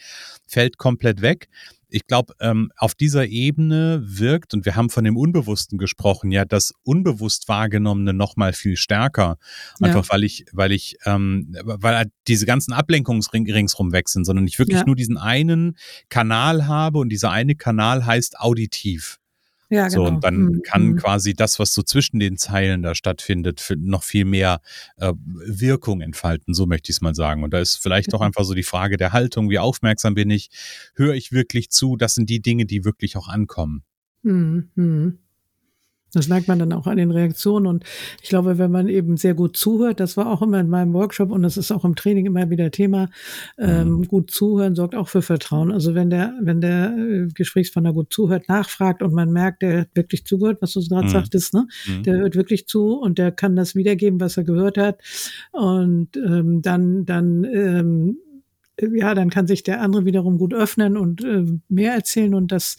fällt 0.47 0.77
komplett 0.77 1.21
weg 1.21 1.47
ich 1.91 2.07
glaube, 2.07 2.33
ähm, 2.39 2.71
auf 2.77 2.95
dieser 2.95 3.27
Ebene 3.27 4.01
wirkt, 4.03 4.53
und 4.53 4.65
wir 4.65 4.75
haben 4.75 4.89
von 4.89 5.03
dem 5.03 5.17
Unbewussten 5.17 5.77
gesprochen, 5.77 6.31
ja, 6.31 6.45
das 6.45 6.73
unbewusst 6.83 7.49
wahrgenommene 7.49 8.13
noch 8.13 8.37
mal 8.37 8.53
viel 8.53 8.77
stärker. 8.77 9.37
Einfach 9.81 10.05
ja. 10.05 10.13
weil 10.13 10.23
ich, 10.23 10.45
weil 10.53 10.71
ich, 10.71 10.95
ähm, 11.05 11.53
weil 11.63 11.97
halt 11.97 12.09
diese 12.27 12.45
ganzen 12.45 12.71
Ablenkungen 12.71 13.21
ringsrum 13.31 13.91
weg 13.91 14.07
sind, 14.07 14.25
sondern 14.25 14.47
ich 14.47 14.57
wirklich 14.57 14.79
ja. 14.79 14.85
nur 14.85 14.95
diesen 14.95 15.17
einen 15.17 15.77
Kanal 16.09 16.65
habe 16.65 16.99
und 16.99 17.09
dieser 17.09 17.31
eine 17.31 17.55
Kanal 17.55 18.05
heißt 18.05 18.39
auditiv. 18.39 19.20
Ja, 19.71 19.87
genau. 19.87 20.03
So, 20.03 20.03
und 20.05 20.23
dann 20.23 20.35
mhm. 20.35 20.61
kann 20.63 20.87
mhm. 20.87 20.95
quasi 20.97 21.33
das, 21.33 21.57
was 21.57 21.73
so 21.73 21.81
zwischen 21.81 22.19
den 22.19 22.35
Zeilen 22.37 22.81
da 22.81 22.93
stattfindet, 22.93 23.73
noch 23.77 24.03
viel 24.03 24.25
mehr 24.25 24.59
äh, 24.97 25.13
Wirkung 25.15 26.01
entfalten, 26.01 26.53
so 26.53 26.65
möchte 26.65 26.91
ich 26.91 26.97
es 26.97 27.01
mal 27.01 27.15
sagen. 27.15 27.41
Und 27.41 27.53
da 27.53 27.59
ist 27.59 27.77
vielleicht 27.77 28.13
auch 28.13 28.19
mhm. 28.19 28.27
einfach 28.27 28.43
so 28.43 28.53
die 28.53 28.63
Frage 28.63 28.97
der 28.97 29.13
Haltung, 29.13 29.49
wie 29.49 29.59
aufmerksam 29.59 30.13
bin 30.13 30.29
ich, 30.29 30.49
höre 30.95 31.13
ich 31.13 31.31
wirklich 31.31 31.69
zu, 31.71 31.95
das 31.95 32.15
sind 32.15 32.29
die 32.29 32.41
Dinge, 32.41 32.65
die 32.65 32.83
wirklich 32.83 33.15
auch 33.15 33.29
ankommen. 33.29 33.83
Mhm. 34.23 35.19
Das 36.13 36.27
merkt 36.27 36.47
man 36.47 36.59
dann 36.59 36.73
auch 36.73 36.87
an 36.87 36.97
den 36.97 37.11
Reaktionen. 37.11 37.67
Und 37.67 37.83
ich 38.21 38.29
glaube, 38.29 38.57
wenn 38.57 38.71
man 38.71 38.87
eben 38.87 39.17
sehr 39.17 39.33
gut 39.33 39.55
zuhört, 39.55 39.99
das 39.99 40.17
war 40.17 40.27
auch 40.27 40.41
immer 40.41 40.59
in 40.59 40.69
meinem 40.69 40.93
Workshop 40.93 41.31
und 41.31 41.41
das 41.43 41.57
ist 41.57 41.71
auch 41.71 41.85
im 41.85 41.95
Training 41.95 42.25
immer 42.25 42.49
wieder 42.49 42.71
Thema, 42.71 43.09
ähm, 43.57 43.89
mhm. 43.89 44.07
gut 44.07 44.31
zuhören 44.31 44.75
sorgt 44.75 44.95
auch 44.95 45.07
für 45.07 45.21
Vertrauen. 45.21 45.71
Also 45.71 45.95
wenn 45.95 46.09
der, 46.09 46.33
wenn 46.41 46.61
der 46.61 46.95
äh, 46.97 47.27
Gesprächspartner 47.33 47.93
gut 47.93 48.11
zuhört, 48.11 48.49
nachfragt 48.49 49.01
und 49.01 49.13
man 49.13 49.31
merkt, 49.31 49.61
der 49.61 49.81
hat 49.81 49.89
wirklich 49.93 50.25
zugehört, 50.25 50.61
was 50.61 50.73
du 50.73 50.81
gerade 50.81 51.07
mhm. 51.07 51.11
sagtest, 51.11 51.53
ne? 51.53 51.67
Mhm. 51.87 52.03
Der 52.03 52.17
hört 52.17 52.35
wirklich 52.35 52.67
zu 52.67 52.93
und 52.99 53.17
der 53.17 53.31
kann 53.31 53.55
das 53.55 53.75
wiedergeben, 53.75 54.19
was 54.19 54.37
er 54.37 54.43
gehört 54.43 54.77
hat. 54.77 54.99
Und 55.51 56.15
ähm, 56.17 56.61
dann, 56.61 57.05
dann 57.05 57.43
ähm, 57.43 58.17
ja, 58.81 59.13
dann 59.13 59.29
kann 59.29 59.47
sich 59.47 59.63
der 59.63 59.81
andere 59.81 60.05
wiederum 60.05 60.37
gut 60.37 60.53
öffnen 60.53 60.97
und 60.97 61.23
äh, 61.23 61.45
mehr 61.69 61.93
erzählen 61.93 62.33
und 62.33 62.51
das 62.51 62.77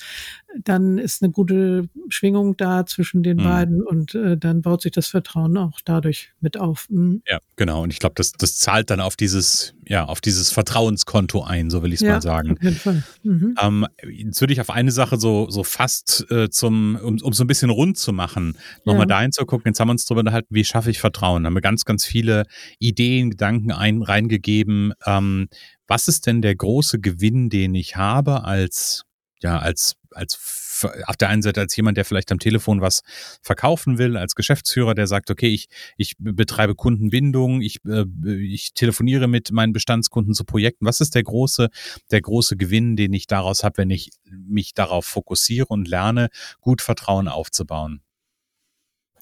dann 0.65 0.99
ist 0.99 1.23
eine 1.23 1.33
gute 1.33 1.89
Schwingung 2.09 2.57
da 2.57 2.85
zwischen 2.87 3.23
den 3.23 3.39
mhm. 3.39 3.43
beiden 3.43 3.83
und 3.83 4.15
äh, 4.15 4.37
dann 4.37 4.63
baut 4.63 4.83
sich 4.83 4.93
das 4.93 5.09
Vertrauen 5.09 5.57
auch 5.57 5.81
dadurch 5.85 6.33
mit 6.41 6.59
auf. 6.59 6.87
Mhm. 6.91 7.23
Ja, 7.27 7.39
genau. 7.57 7.83
Und 7.83 7.93
ich 7.93 7.99
glaube, 7.99 8.15
das, 8.17 8.33
das 8.33 8.57
zahlt 8.57 8.91
dann 8.91 9.01
auf 9.01 9.17
dieses, 9.17 9.75
ja, 9.85 10.05
auf 10.05 10.21
dieses 10.21 10.53
Vertrauenskonto 10.53 11.43
ein, 11.43 11.71
so 11.71 11.83
will 11.83 11.93
ich 11.93 12.01
es 12.01 12.07
ja, 12.07 12.15
mal 12.15 12.23
sagen. 12.23 12.53
Auf 12.53 12.63
jeden 12.63 12.77
Fall. 12.77 13.03
Mhm. 13.23 13.55
Ähm, 13.61 13.87
jetzt 14.11 14.41
würde 14.41 14.53
ich 14.53 14.61
auf 14.61 14.71
eine 14.71 14.93
Sache 14.93 15.19
so, 15.19 15.51
so 15.51 15.65
fast 15.65 16.25
äh, 16.31 16.51
zum, 16.51 16.97
um, 16.97 17.19
um 17.21 17.33
so 17.33 17.43
ein 17.43 17.47
bisschen 17.47 17.71
rund 17.71 17.99
zu 17.99 18.13
machen, 18.13 18.57
nochmal 18.85 19.03
ja. 19.03 19.17
dahin 19.17 19.33
zu 19.33 19.45
gucken. 19.45 19.71
Jetzt 19.71 19.81
haben 19.81 19.89
wir 19.89 19.93
uns 19.93 20.05
darüber 20.05 20.21
unterhalten, 20.21 20.55
wie 20.55 20.65
schaffe 20.65 20.91
ich 20.91 21.01
Vertrauen? 21.01 21.43
Da 21.43 21.49
haben 21.49 21.55
wir 21.55 21.61
ganz, 21.61 21.85
ganz 21.85 22.05
viele 22.05 22.45
Ideen, 22.79 23.31
Gedanken 23.31 23.73
ein, 23.73 24.03
reingegeben. 24.03 24.93
Ähm, 25.05 25.49
was 25.89 26.09
ist 26.09 26.27
denn 26.27 26.43
der 26.43 26.55
große 26.55 27.01
Gewinn, 27.01 27.51
den 27.51 27.75
ich 27.75 27.97
habe 27.97 28.45
als, 28.45 29.03
ja, 29.41 29.59
als, 29.59 29.97
als, 30.13 30.39
auf 30.85 31.17
der 31.17 31.29
einen 31.29 31.43
Seite 31.43 31.61
als 31.61 31.75
jemand, 31.77 31.97
der 31.97 32.05
vielleicht 32.05 32.31
am 32.31 32.39
Telefon 32.39 32.81
was 32.81 33.03
verkaufen 33.43 33.99
will, 33.99 34.17
als 34.17 34.35
Geschäftsführer, 34.35 34.95
der 34.95 35.07
sagt, 35.07 35.31
okay, 35.31 35.49
ich, 35.49 35.69
ich 35.97 36.15
betreibe 36.19 36.75
Kundenbindung, 36.75 37.63
ich, 37.63 37.79
äh, 37.87 38.05
ich 38.41 38.75
telefoniere 38.75 39.29
mit 39.29 39.53
meinen 39.53 39.73
Bestandskunden 39.73 40.35
zu 40.35 40.45
Projekten. 40.45 40.87
Was 40.87 41.01
ist 41.01 41.15
der 41.15 41.23
große, 41.23 41.69
der 42.11 42.21
große 42.21 42.57
Gewinn, 42.57 42.97
den 42.97 43.13
ich 43.13 43.27
daraus 43.27 43.65
habe, 43.65 43.79
wenn 43.79 43.91
ich 43.91 44.11
mich 44.31 44.75
darauf 44.75 45.07
fokussiere 45.07 45.67
und 45.69 45.89
lerne, 45.89 46.29
gut 46.61 46.83
Vertrauen 46.83 47.29
aufzubauen? 47.29 48.02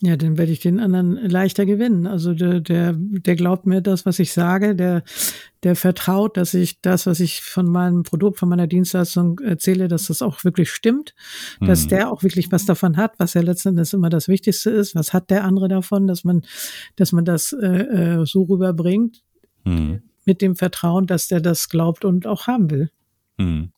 Ja, 0.02 0.16
dann 0.16 0.38
werde 0.38 0.52
ich 0.52 0.61
den 0.61 0.80
anderen 0.80 1.16
leichter 1.28 1.66
gewinnen. 1.66 2.07
Also 2.07 2.33
der, 2.33 2.61
der, 2.61 2.95
der 2.97 3.37
glaubt 3.37 3.66
mir 3.66 3.83
das, 3.83 4.07
was 4.07 4.19
ich 4.19 4.33
sage, 4.33 4.75
der, 4.75 5.02
der 5.62 5.76
vertraut, 5.76 6.38
dass 6.38 6.54
ich 6.54 6.80
das, 6.80 7.07
was 7.07 7.21
ich 7.21 7.42
von 7.42 7.66
meinem 7.66 8.02
Produkt, 8.02 8.38
von 8.38 8.49
meiner 8.49 8.66
Dienstleistung 8.66 9.40
erzähle, 9.40 9.88
dass 9.88 10.07
das 10.07 10.23
auch 10.23 10.42
wirklich 10.42 10.71
stimmt, 10.71 11.14
mhm. 11.61 11.66
dass 11.66 11.87
der 11.87 12.11
auch 12.11 12.23
wirklich 12.23 12.50
was 12.50 12.64
davon 12.64 12.97
hat, 12.97 13.12
was 13.19 13.35
ja 13.35 13.42
letztendlich 13.42 13.92
immer 13.92 14.09
das 14.09 14.26
Wichtigste 14.26 14.71
ist. 14.71 14.95
Was 14.95 15.12
hat 15.12 15.28
der 15.28 15.45
andere 15.45 15.69
davon, 15.69 16.07
dass 16.07 16.25
man, 16.25 16.42
dass 16.97 17.12
man 17.12 17.26
das 17.26 17.52
äh, 17.52 17.66
äh 17.66 18.26
so 18.26 18.45
rüberbringt, 18.45 19.23
mhm. 19.64 20.02
mit 20.25 20.40
dem 20.40 20.57
Vertrauen, 20.57 21.07
dass 21.07 21.28
der 21.28 21.40
das 21.40 21.69
glaubt 21.69 22.07
und 22.07 22.26
auch 22.26 22.47
haben 22.47 22.71
will. 22.71 22.90
Mhm. 23.37 23.73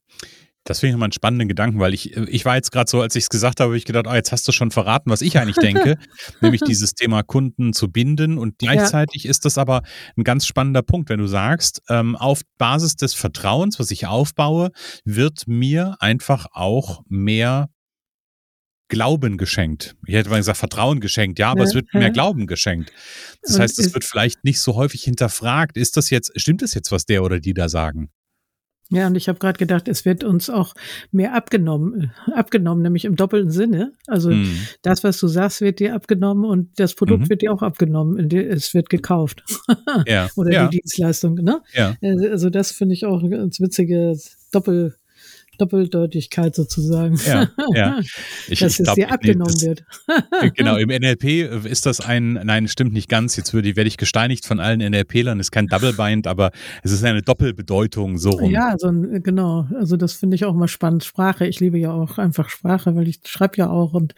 Das 0.65 0.79
finde 0.79 0.91
ich 0.91 0.95
immer 0.95 1.07
einen 1.07 1.13
spannenden 1.13 1.49
Gedanken, 1.49 1.81
weil 1.81 1.93
ich, 1.93 2.17
ich 2.17 2.45
war 2.45 2.55
jetzt 2.55 2.71
gerade 2.71 2.89
so, 2.89 3.01
als 3.01 3.17
ich 3.17 3.25
es 3.25 3.29
gesagt 3.29 3.59
habe, 3.59 3.71
habe 3.71 3.77
ich 3.77 3.85
gedacht, 3.85 4.07
oh, 4.09 4.15
jetzt 4.15 4.31
hast 4.31 4.47
du 4.47 4.53
schon 4.53 4.71
verraten, 4.71 5.11
was 5.11 5.21
ich 5.21 5.39
eigentlich 5.39 5.57
denke, 5.57 5.97
nämlich 6.41 6.61
dieses 6.61 6.95
Thema 6.95 7.23
Kunden 7.23 7.73
zu 7.73 7.91
binden. 7.91 8.39
Und 8.39 8.59
gleichzeitig 8.59 9.25
ja. 9.25 9.31
ist 9.31 9.45
das 9.45 9.59
aber 9.59 9.83
ein 10.17 10.23
ganz 10.23 10.47
spannender 10.47 10.83
Punkt, 10.83 11.09
wenn 11.09 11.19
du 11.19 11.27
sagst, 11.27 11.83
ähm, 11.89 12.15
auf 12.15 12.43
Basis 12.59 12.95
des 12.95 13.15
Vertrauens, 13.15 13.81
was 13.81 13.91
ich 13.91 14.07
aufbaue, 14.07 14.71
wird 15.05 15.49
mir 15.49 15.97
einfach 15.99 16.47
auch 16.53 17.03
mehr 17.09 17.69
Glauben 18.93 19.39
geschenkt. 19.39 19.97
Ich 20.07 20.15
hätte 20.15 20.29
mal 20.29 20.37
gesagt, 20.37 20.59
Vertrauen 20.59 21.01
geschenkt, 21.01 21.39
ja, 21.39 21.51
aber 21.51 21.61
ja, 21.61 21.65
es 21.65 21.75
wird 21.75 21.93
mehr 21.95 22.11
Glauben 22.11 22.47
geschenkt. 22.47 22.93
Das 23.41 23.59
heißt, 23.59 23.79
es 23.79 23.95
wird 23.95 24.05
vielleicht 24.05 24.45
nicht 24.45 24.61
so 24.61 24.75
häufig 24.75 25.03
hinterfragt. 25.03 25.79
Ist 25.79 25.97
das 25.97 26.11
jetzt, 26.11 26.31
stimmt 26.39 26.61
das 26.61 26.75
jetzt, 26.75 26.93
was 26.93 27.07
der 27.07 27.25
oder 27.25 27.41
die 27.41 27.55
da 27.55 27.71
sagen? 27.71 28.11
Ja, 28.93 29.07
und 29.07 29.17
ich 29.17 29.29
habe 29.29 29.39
gerade 29.39 29.59
gedacht, 29.59 29.89
es 29.89 30.05
wird 30.05 30.23
uns 30.23 30.51
auch 30.51 30.75
mehr 31.11 31.35
abgenommen, 31.35 32.13
abgenommen, 32.33 32.83
nämlich 32.83 33.05
im 33.05 33.17
doppelten 33.17 33.51
Sinne. 33.51 33.93
Also 34.07 34.31
mhm. 34.31 34.57
das, 34.83 35.03
was 35.03 35.19
du 35.19 35.29
sagst, 35.29 35.61
wird 35.61 35.81
dir 35.81 35.95
abgenommen 35.95 36.45
und 36.45 36.79
das 36.79 36.95
Produkt 36.95 37.23
mhm. 37.25 37.31
wird 37.31 37.43
dir 37.43 37.53
auch 37.53 37.63
abgenommen. 37.63 38.31
Es 38.31 38.75
wird 38.75 38.91
gekauft. 38.91 39.43
Ja. 40.07 40.29
Oder 40.37 40.53
ja. 40.53 40.69
die 40.69 40.79
Dienstleistung. 40.79 41.35
Ne? 41.35 41.63
Ja. 41.73 41.97
Also 42.03 42.51
das 42.51 42.73
finde 42.73 42.95
ich 42.95 43.07
auch 43.07 43.21
eine 43.21 43.31
ganz 43.31 43.61
witzige 43.61 44.17
Doppel, 44.53 44.95
Doppeldeutigkeit 45.59 46.55
sozusagen. 46.55 47.19
Ja, 47.27 47.49
ja. 47.75 48.01
Ich, 48.49 48.59
dass 48.59 48.73
ich 48.75 48.81
es 48.81 48.85
glaub, 48.85 48.97
dir 48.97 49.11
abgenommen 49.11 49.55
nee, 49.61 49.75
das, 49.75 50.27
wird. 50.33 50.55
genau, 50.57 50.77
im 50.77 50.89
NLP 51.01 51.67
ist 51.67 51.87
das 51.87 52.01
ein, 52.01 52.35
nein, 52.45 52.69
stimmt 52.69 52.93
nicht 52.93 53.09
ganz. 53.09 53.37
Jetzt 53.37 53.55
würde, 53.55 53.77
werde 53.77 53.89
ich 53.89 53.97
gesteinigt 53.97 54.47
von 54.47 54.61
allen 54.61 54.81
NLPlern. 54.81 55.39
Es 55.39 55.47
ist 55.47 55.51
kein 55.51 55.69
Double 55.69 55.93
Bind, 55.93 56.27
aber 56.27 56.51
es 56.83 56.93
ist 56.93 57.05
eine 57.05 57.23
Doppelbedeutung, 57.23 58.19
so 58.19 58.31
rum. 58.31 58.51
Ja, 58.51 58.75
so 58.79 58.89
ein, 58.89 59.23
genau. 59.23 59.67
Also 59.79 59.97
das 59.97 60.15
finde 60.15 60.35
ich 60.35 60.45
auch 60.45 60.55
immer 60.55 60.69
spannend. 60.69 61.05
Sprache. 61.05 61.47
Ich 61.47 61.61
liebe 61.61 61.79
ja 61.79 61.93
auch 61.93 62.19
einfach 62.19 62.49
Sprache, 62.49 62.95
weil 62.97 63.09
ich 63.09 63.21
schreibe 63.25 63.57
ja 63.59 63.71
auch 63.71 63.93
und 63.95 64.15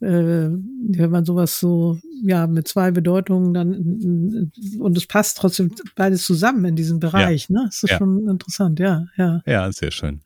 äh, 0.00 0.48
wenn 0.48 1.10
man 1.10 1.24
sowas 1.24 1.58
so 1.58 1.98
ja 2.22 2.46
mit 2.46 2.68
zwei 2.68 2.90
Bedeutungen 2.90 3.54
dann 3.54 4.50
und 4.78 4.96
es 4.96 5.06
passt 5.06 5.38
trotzdem 5.38 5.72
beides 5.96 6.24
zusammen 6.24 6.64
in 6.64 6.76
diesem 6.76 7.00
Bereich. 7.00 7.48
Ja. 7.48 7.60
Ne? 7.60 7.62
Das 7.66 7.82
ist 7.82 7.90
ja. 7.90 7.98
schon 7.98 8.28
interessant, 8.28 8.78
ja, 8.78 9.06
ja. 9.16 9.42
Ja, 9.46 9.72
sehr 9.72 9.90
schön. 9.90 10.20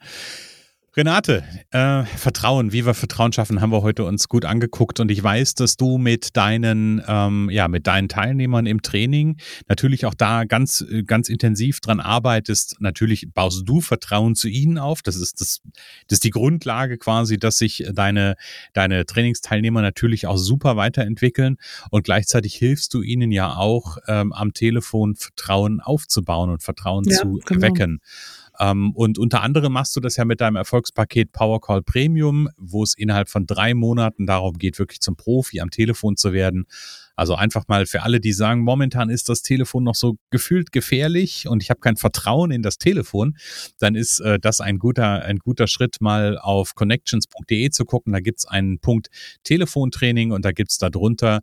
Renate, 0.98 1.44
äh, 1.72 2.04
Vertrauen, 2.04 2.72
wie 2.72 2.86
wir 2.86 2.94
Vertrauen 2.94 3.30
schaffen, 3.30 3.60
haben 3.60 3.70
wir 3.70 3.82
heute 3.82 4.04
uns 4.04 4.28
gut 4.28 4.46
angeguckt 4.46 4.98
und 4.98 5.10
ich 5.10 5.22
weiß, 5.22 5.54
dass 5.54 5.76
du 5.76 5.98
mit 5.98 6.38
deinen, 6.38 7.02
ähm, 7.06 7.50
ja, 7.50 7.68
mit 7.68 7.86
deinen 7.86 8.08
Teilnehmern 8.08 8.64
im 8.64 8.80
Training 8.80 9.36
natürlich 9.68 10.06
auch 10.06 10.14
da 10.14 10.44
ganz, 10.44 10.86
ganz 11.04 11.28
intensiv 11.28 11.80
dran 11.80 12.00
arbeitest. 12.00 12.76
Natürlich 12.80 13.28
baust 13.34 13.68
du 13.68 13.82
Vertrauen 13.82 14.36
zu 14.36 14.48
ihnen 14.48 14.78
auf. 14.78 15.02
Das 15.02 15.16
ist 15.16 15.42
das, 15.42 15.60
das 16.08 16.16
ist 16.16 16.24
die 16.24 16.30
Grundlage 16.30 16.96
quasi, 16.96 17.36
dass 17.36 17.58
sich 17.58 17.84
deine, 17.92 18.36
deine 18.72 19.04
Trainingsteilnehmer 19.04 19.82
natürlich 19.82 20.26
auch 20.26 20.38
super 20.38 20.76
weiterentwickeln 20.76 21.58
und 21.90 22.04
gleichzeitig 22.04 22.54
hilfst 22.54 22.94
du 22.94 23.02
ihnen 23.02 23.32
ja 23.32 23.54
auch 23.54 23.98
ähm, 24.08 24.32
am 24.32 24.54
Telefon 24.54 25.14
Vertrauen 25.14 25.82
aufzubauen 25.82 26.48
und 26.48 26.62
Vertrauen 26.62 27.04
ja, 27.04 27.18
zu 27.18 27.40
genau. 27.44 27.60
wecken. 27.60 28.00
Ähm, 28.58 28.92
und 28.92 29.18
unter 29.18 29.42
anderem 29.42 29.72
machst 29.72 29.94
du 29.96 30.00
das 30.00 30.16
ja 30.16 30.25
mit 30.25 30.40
deinem 30.40 30.56
Erfolgspaket 30.56 31.32
Powercall 31.32 31.82
Premium, 31.82 32.48
wo 32.56 32.82
es 32.82 32.94
innerhalb 32.96 33.28
von 33.28 33.46
drei 33.46 33.75
Monaten 33.75 34.26
darum 34.26 34.58
geht, 34.58 34.78
wirklich 34.78 35.00
zum 35.00 35.16
Profi 35.16 35.60
am 35.60 35.70
Telefon 35.70 36.16
zu 36.16 36.32
werden. 36.32 36.66
Also 37.16 37.34
einfach 37.34 37.66
mal 37.66 37.86
für 37.86 38.02
alle, 38.02 38.20
die 38.20 38.32
sagen, 38.32 38.60
momentan 38.60 39.08
ist 39.08 39.30
das 39.30 39.40
Telefon 39.42 39.84
noch 39.84 39.94
so 39.94 40.16
gefühlt 40.30 40.70
gefährlich 40.70 41.48
und 41.48 41.62
ich 41.62 41.70
habe 41.70 41.80
kein 41.80 41.96
Vertrauen 41.96 42.50
in 42.50 42.62
das 42.62 42.76
Telefon, 42.76 43.38
dann 43.78 43.94
ist 43.94 44.20
äh, 44.20 44.38
das 44.38 44.60
ein 44.60 44.78
guter, 44.78 45.22
ein 45.25 45.38
guter 45.38 45.66
Schritt, 45.66 45.96
mal 46.00 46.38
auf 46.38 46.75
connections.de 46.75 47.70
zu 47.70 47.84
gucken. 47.86 48.12
Da 48.12 48.20
gibt's 48.20 48.46
einen 48.46 48.80
Punkt 48.80 49.08
Telefontraining 49.44 50.30
und 50.30 50.44
da 50.44 50.52
gibt's 50.52 50.76
darunter 50.76 51.40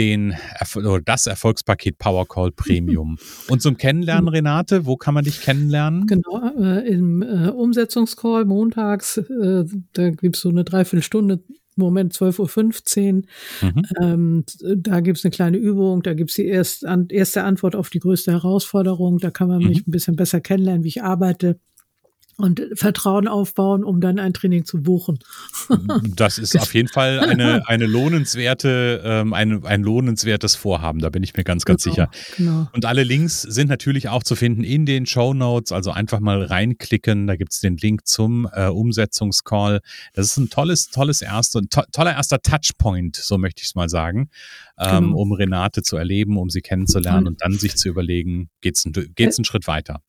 den 0.00 0.34
oder 0.76 1.02
das 1.02 1.26
Erfolgspaket 1.26 1.98
Powercall 1.98 2.52
Premium. 2.52 3.18
Und 3.48 3.60
zum 3.60 3.76
Kennenlernen, 3.76 4.28
Renate, 4.28 4.86
wo 4.86 4.96
kann 4.96 5.12
man 5.12 5.24
dich 5.24 5.42
kennenlernen? 5.42 6.06
Genau, 6.06 6.40
äh, 6.58 6.88
im 6.88 7.20
äh, 7.20 7.50
Umsetzungscall 7.50 8.46
montags, 8.46 9.18
äh, 9.18 9.64
da 9.92 10.10
gibt 10.10 10.36
es 10.36 10.42
so 10.42 10.48
eine 10.48 10.64
Dreiviertelstunde 10.64 11.40
Moment 11.76 12.14
12.15 12.14 13.14
Uhr. 13.14 13.22
Mhm. 13.62 13.82
Ähm, 14.00 14.44
da 14.76 15.00
gibt 15.00 15.18
es 15.18 15.24
eine 15.24 15.32
kleine 15.32 15.58
Übung, 15.58 16.02
da 16.02 16.14
gibt 16.14 16.30
es 16.30 16.36
die 16.36 16.46
erst, 16.46 16.86
an, 16.86 17.08
erste 17.08 17.44
Antwort 17.44 17.76
auf 17.76 17.90
die 17.90 18.00
größte 18.00 18.32
Herausforderung. 18.32 19.18
Da 19.18 19.30
kann 19.30 19.48
man 19.48 19.62
mhm. 19.62 19.68
mich 19.68 19.86
ein 19.86 19.90
bisschen 19.90 20.16
besser 20.16 20.40
kennenlernen, 20.40 20.84
wie 20.84 20.88
ich 20.88 21.02
arbeite 21.02 21.58
und 22.42 22.62
Vertrauen 22.74 23.28
aufbauen, 23.28 23.84
um 23.84 24.00
dann 24.00 24.18
ein 24.18 24.32
Training 24.32 24.64
zu 24.64 24.82
buchen. 24.82 25.18
Das 26.16 26.38
ist 26.38 26.56
auf 26.58 26.74
jeden 26.74 26.88
Fall 26.88 27.20
eine, 27.20 27.66
eine 27.68 27.86
lohnenswerte, 27.86 29.00
ähm, 29.04 29.32
ein, 29.32 29.64
ein 29.64 29.82
lohnenswertes 29.82 30.54
Vorhaben, 30.54 31.00
da 31.00 31.08
bin 31.08 31.22
ich 31.22 31.34
mir 31.34 31.44
ganz, 31.44 31.64
ganz 31.64 31.84
genau, 31.84 31.94
sicher. 31.94 32.10
Genau. 32.36 32.68
Und 32.72 32.84
alle 32.84 33.04
Links 33.04 33.42
sind 33.42 33.68
natürlich 33.68 34.08
auch 34.08 34.22
zu 34.22 34.36
finden 34.36 34.64
in 34.64 34.86
den 34.86 35.06
Show 35.06 35.34
Notes, 35.34 35.72
also 35.72 35.90
einfach 35.90 36.20
mal 36.20 36.42
reinklicken, 36.42 37.26
da 37.26 37.36
gibt 37.36 37.52
es 37.52 37.60
den 37.60 37.76
Link 37.76 38.06
zum 38.06 38.48
äh, 38.52 38.66
Umsetzungscall. 38.66 39.80
Das 40.12 40.26
ist 40.26 40.36
ein 40.36 40.50
tolles, 40.50 40.90
tolles 40.90 41.22
erster, 41.22 41.60
to 41.68 41.82
toller 41.92 42.12
erster 42.12 42.40
Touchpoint, 42.40 43.16
so 43.16 43.38
möchte 43.38 43.62
ich 43.62 43.68
es 43.68 43.74
mal 43.74 43.88
sagen, 43.88 44.30
ähm, 44.78 45.04
genau. 45.04 45.16
um 45.16 45.32
Renate 45.32 45.82
zu 45.82 45.96
erleben, 45.96 46.36
um 46.36 46.50
sie 46.50 46.60
kennenzulernen 46.60 47.26
und, 47.26 47.34
und 47.34 47.42
dann 47.42 47.52
sich 47.52 47.76
zu 47.76 47.88
überlegen, 47.88 48.50
geht 48.60 48.76
es 48.76 48.84
ein, 48.84 48.92
geht's 49.14 49.38
einen 49.38 49.44
Schritt 49.44 49.66
weiter. 49.66 50.00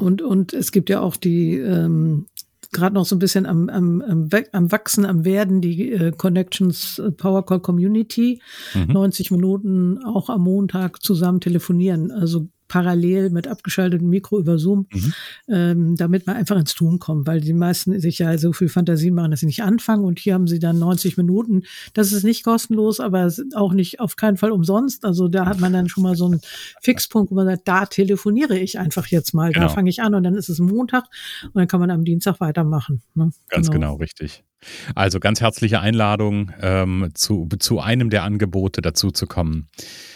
Und, 0.00 0.22
und 0.22 0.52
es 0.52 0.72
gibt 0.72 0.90
ja 0.90 1.00
auch 1.00 1.16
die, 1.16 1.56
ähm, 1.56 2.26
gerade 2.72 2.94
noch 2.94 3.04
so 3.04 3.16
ein 3.16 3.18
bisschen 3.18 3.46
am, 3.46 3.68
am, 3.68 4.00
am, 4.02 4.28
am 4.52 4.72
Wachsen, 4.72 5.04
am 5.04 5.24
Werden, 5.24 5.60
die 5.60 5.92
äh, 5.92 6.12
Connections 6.12 6.98
äh, 6.98 7.10
Power 7.10 7.44
Call 7.44 7.60
Community. 7.60 8.40
Mhm. 8.74 8.92
90 8.92 9.30
Minuten 9.30 9.98
auch 10.04 10.28
am 10.28 10.42
Montag 10.42 11.02
zusammen 11.02 11.40
telefonieren. 11.40 12.10
Also 12.10 12.48
parallel 12.70 13.30
mit 13.30 13.48
abgeschaltetem 13.48 14.08
Mikro 14.08 14.38
über 14.38 14.58
Zoom, 14.58 14.86
mhm. 14.92 15.12
ähm, 15.48 15.96
damit 15.96 16.26
man 16.26 16.36
einfach 16.36 16.56
ins 16.56 16.74
Tun 16.74 17.00
kommt, 17.00 17.26
weil 17.26 17.40
die 17.40 17.52
meisten 17.52 17.98
sich 18.00 18.20
ja 18.20 18.38
so 18.38 18.52
viel 18.52 18.68
Fantasie 18.68 19.10
machen, 19.10 19.32
dass 19.32 19.40
sie 19.40 19.46
nicht 19.46 19.64
anfangen 19.64 20.04
und 20.04 20.20
hier 20.20 20.34
haben 20.34 20.46
sie 20.46 20.60
dann 20.60 20.78
90 20.78 21.16
Minuten. 21.16 21.64
Das 21.94 22.12
ist 22.12 22.22
nicht 22.22 22.44
kostenlos, 22.44 23.00
aber 23.00 23.28
auch 23.56 23.72
nicht 23.72 23.98
auf 23.98 24.14
keinen 24.14 24.36
Fall 24.36 24.52
umsonst. 24.52 25.04
Also 25.04 25.26
da 25.26 25.46
hat 25.46 25.58
man 25.58 25.72
dann 25.72 25.88
schon 25.88 26.04
mal 26.04 26.14
so 26.14 26.26
einen 26.26 26.40
Fixpunkt, 26.80 27.32
wo 27.32 27.34
man 27.34 27.46
sagt, 27.46 27.66
da 27.66 27.86
telefoniere 27.86 28.56
ich 28.56 28.78
einfach 28.78 29.08
jetzt 29.08 29.34
mal, 29.34 29.52
genau. 29.52 29.66
da 29.66 29.72
fange 29.72 29.90
ich 29.90 30.00
an 30.00 30.14
und 30.14 30.22
dann 30.22 30.34
ist 30.34 30.48
es 30.48 30.60
Montag 30.60 31.06
und 31.46 31.56
dann 31.56 31.66
kann 31.66 31.80
man 31.80 31.90
am 31.90 32.04
Dienstag 32.04 32.38
weitermachen. 32.38 33.02
Ne? 33.14 33.32
Ganz 33.48 33.68
genau, 33.68 33.88
genau 33.88 33.96
richtig. 33.96 34.44
Also 34.94 35.20
ganz 35.20 35.40
herzliche 35.40 35.80
Einladung, 35.80 36.52
ähm, 36.60 37.10
zu, 37.14 37.48
zu 37.58 37.80
einem 37.80 38.10
der 38.10 38.24
Angebote 38.24 38.82
dazu 38.82 39.10
zu 39.10 39.26
kommen. 39.26 39.68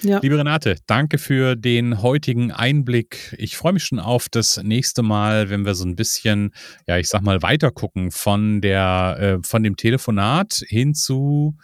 Ja. 0.02 0.20
Liebe 0.20 0.38
Renate, 0.38 0.76
danke 0.87 1.18
für 1.18 1.57
den 1.57 2.02
heutigen 2.02 2.52
Einblick. 2.52 3.35
Ich 3.38 3.57
freue 3.57 3.72
mich 3.72 3.85
schon 3.85 3.98
auf 3.98 4.28
das 4.28 4.62
nächste 4.62 5.02
Mal, 5.02 5.50
wenn 5.50 5.64
wir 5.64 5.74
so 5.74 5.85
ein 5.85 5.96
bisschen, 5.96 6.52
ja, 6.87 6.98
ich 6.98 7.09
sag 7.09 7.22
mal, 7.22 7.42
weiter 7.42 7.70
gucken 7.70 8.11
von 8.11 8.61
der, 8.61 9.16
äh, 9.18 9.46
von 9.46 9.62
dem 9.62 9.76
Telefonat 9.76 10.62
hin 10.66 10.94
zu, 10.94 11.57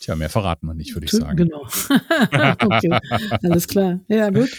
tja, 0.00 0.14
mehr 0.14 0.30
verraten 0.30 0.66
wir 0.66 0.74
nicht, 0.74 0.94
würde 0.94 1.06
ich 1.06 1.12
sagen. 1.12 1.36
Genau. 1.36 1.62
okay, 2.60 2.98
alles 3.42 3.68
klar. 3.68 4.00
Ja, 4.08 4.30
gut. 4.30 4.50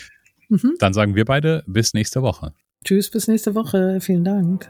Mhm. 0.49 0.75
Dann 0.79 0.93
sagen 0.93 1.15
wir 1.15 1.25
beide 1.25 1.63
bis 1.67 1.93
nächste 1.93 2.21
Woche. 2.21 2.53
Tschüss, 2.83 3.09
bis 3.09 3.27
nächste 3.27 3.55
Woche. 3.55 3.99
Vielen 3.99 4.23
Dank. 4.23 4.69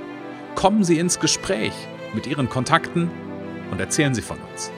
kommen 0.55 0.83
Sie 0.83 0.99
ins 0.99 1.19
Gespräch 1.19 1.73
mit 2.13 2.27
Ihren 2.27 2.49
Kontakten 2.49 3.09
und 3.71 3.79
erzählen 3.79 4.13
Sie 4.13 4.21
von 4.21 4.37
uns. 4.51 4.71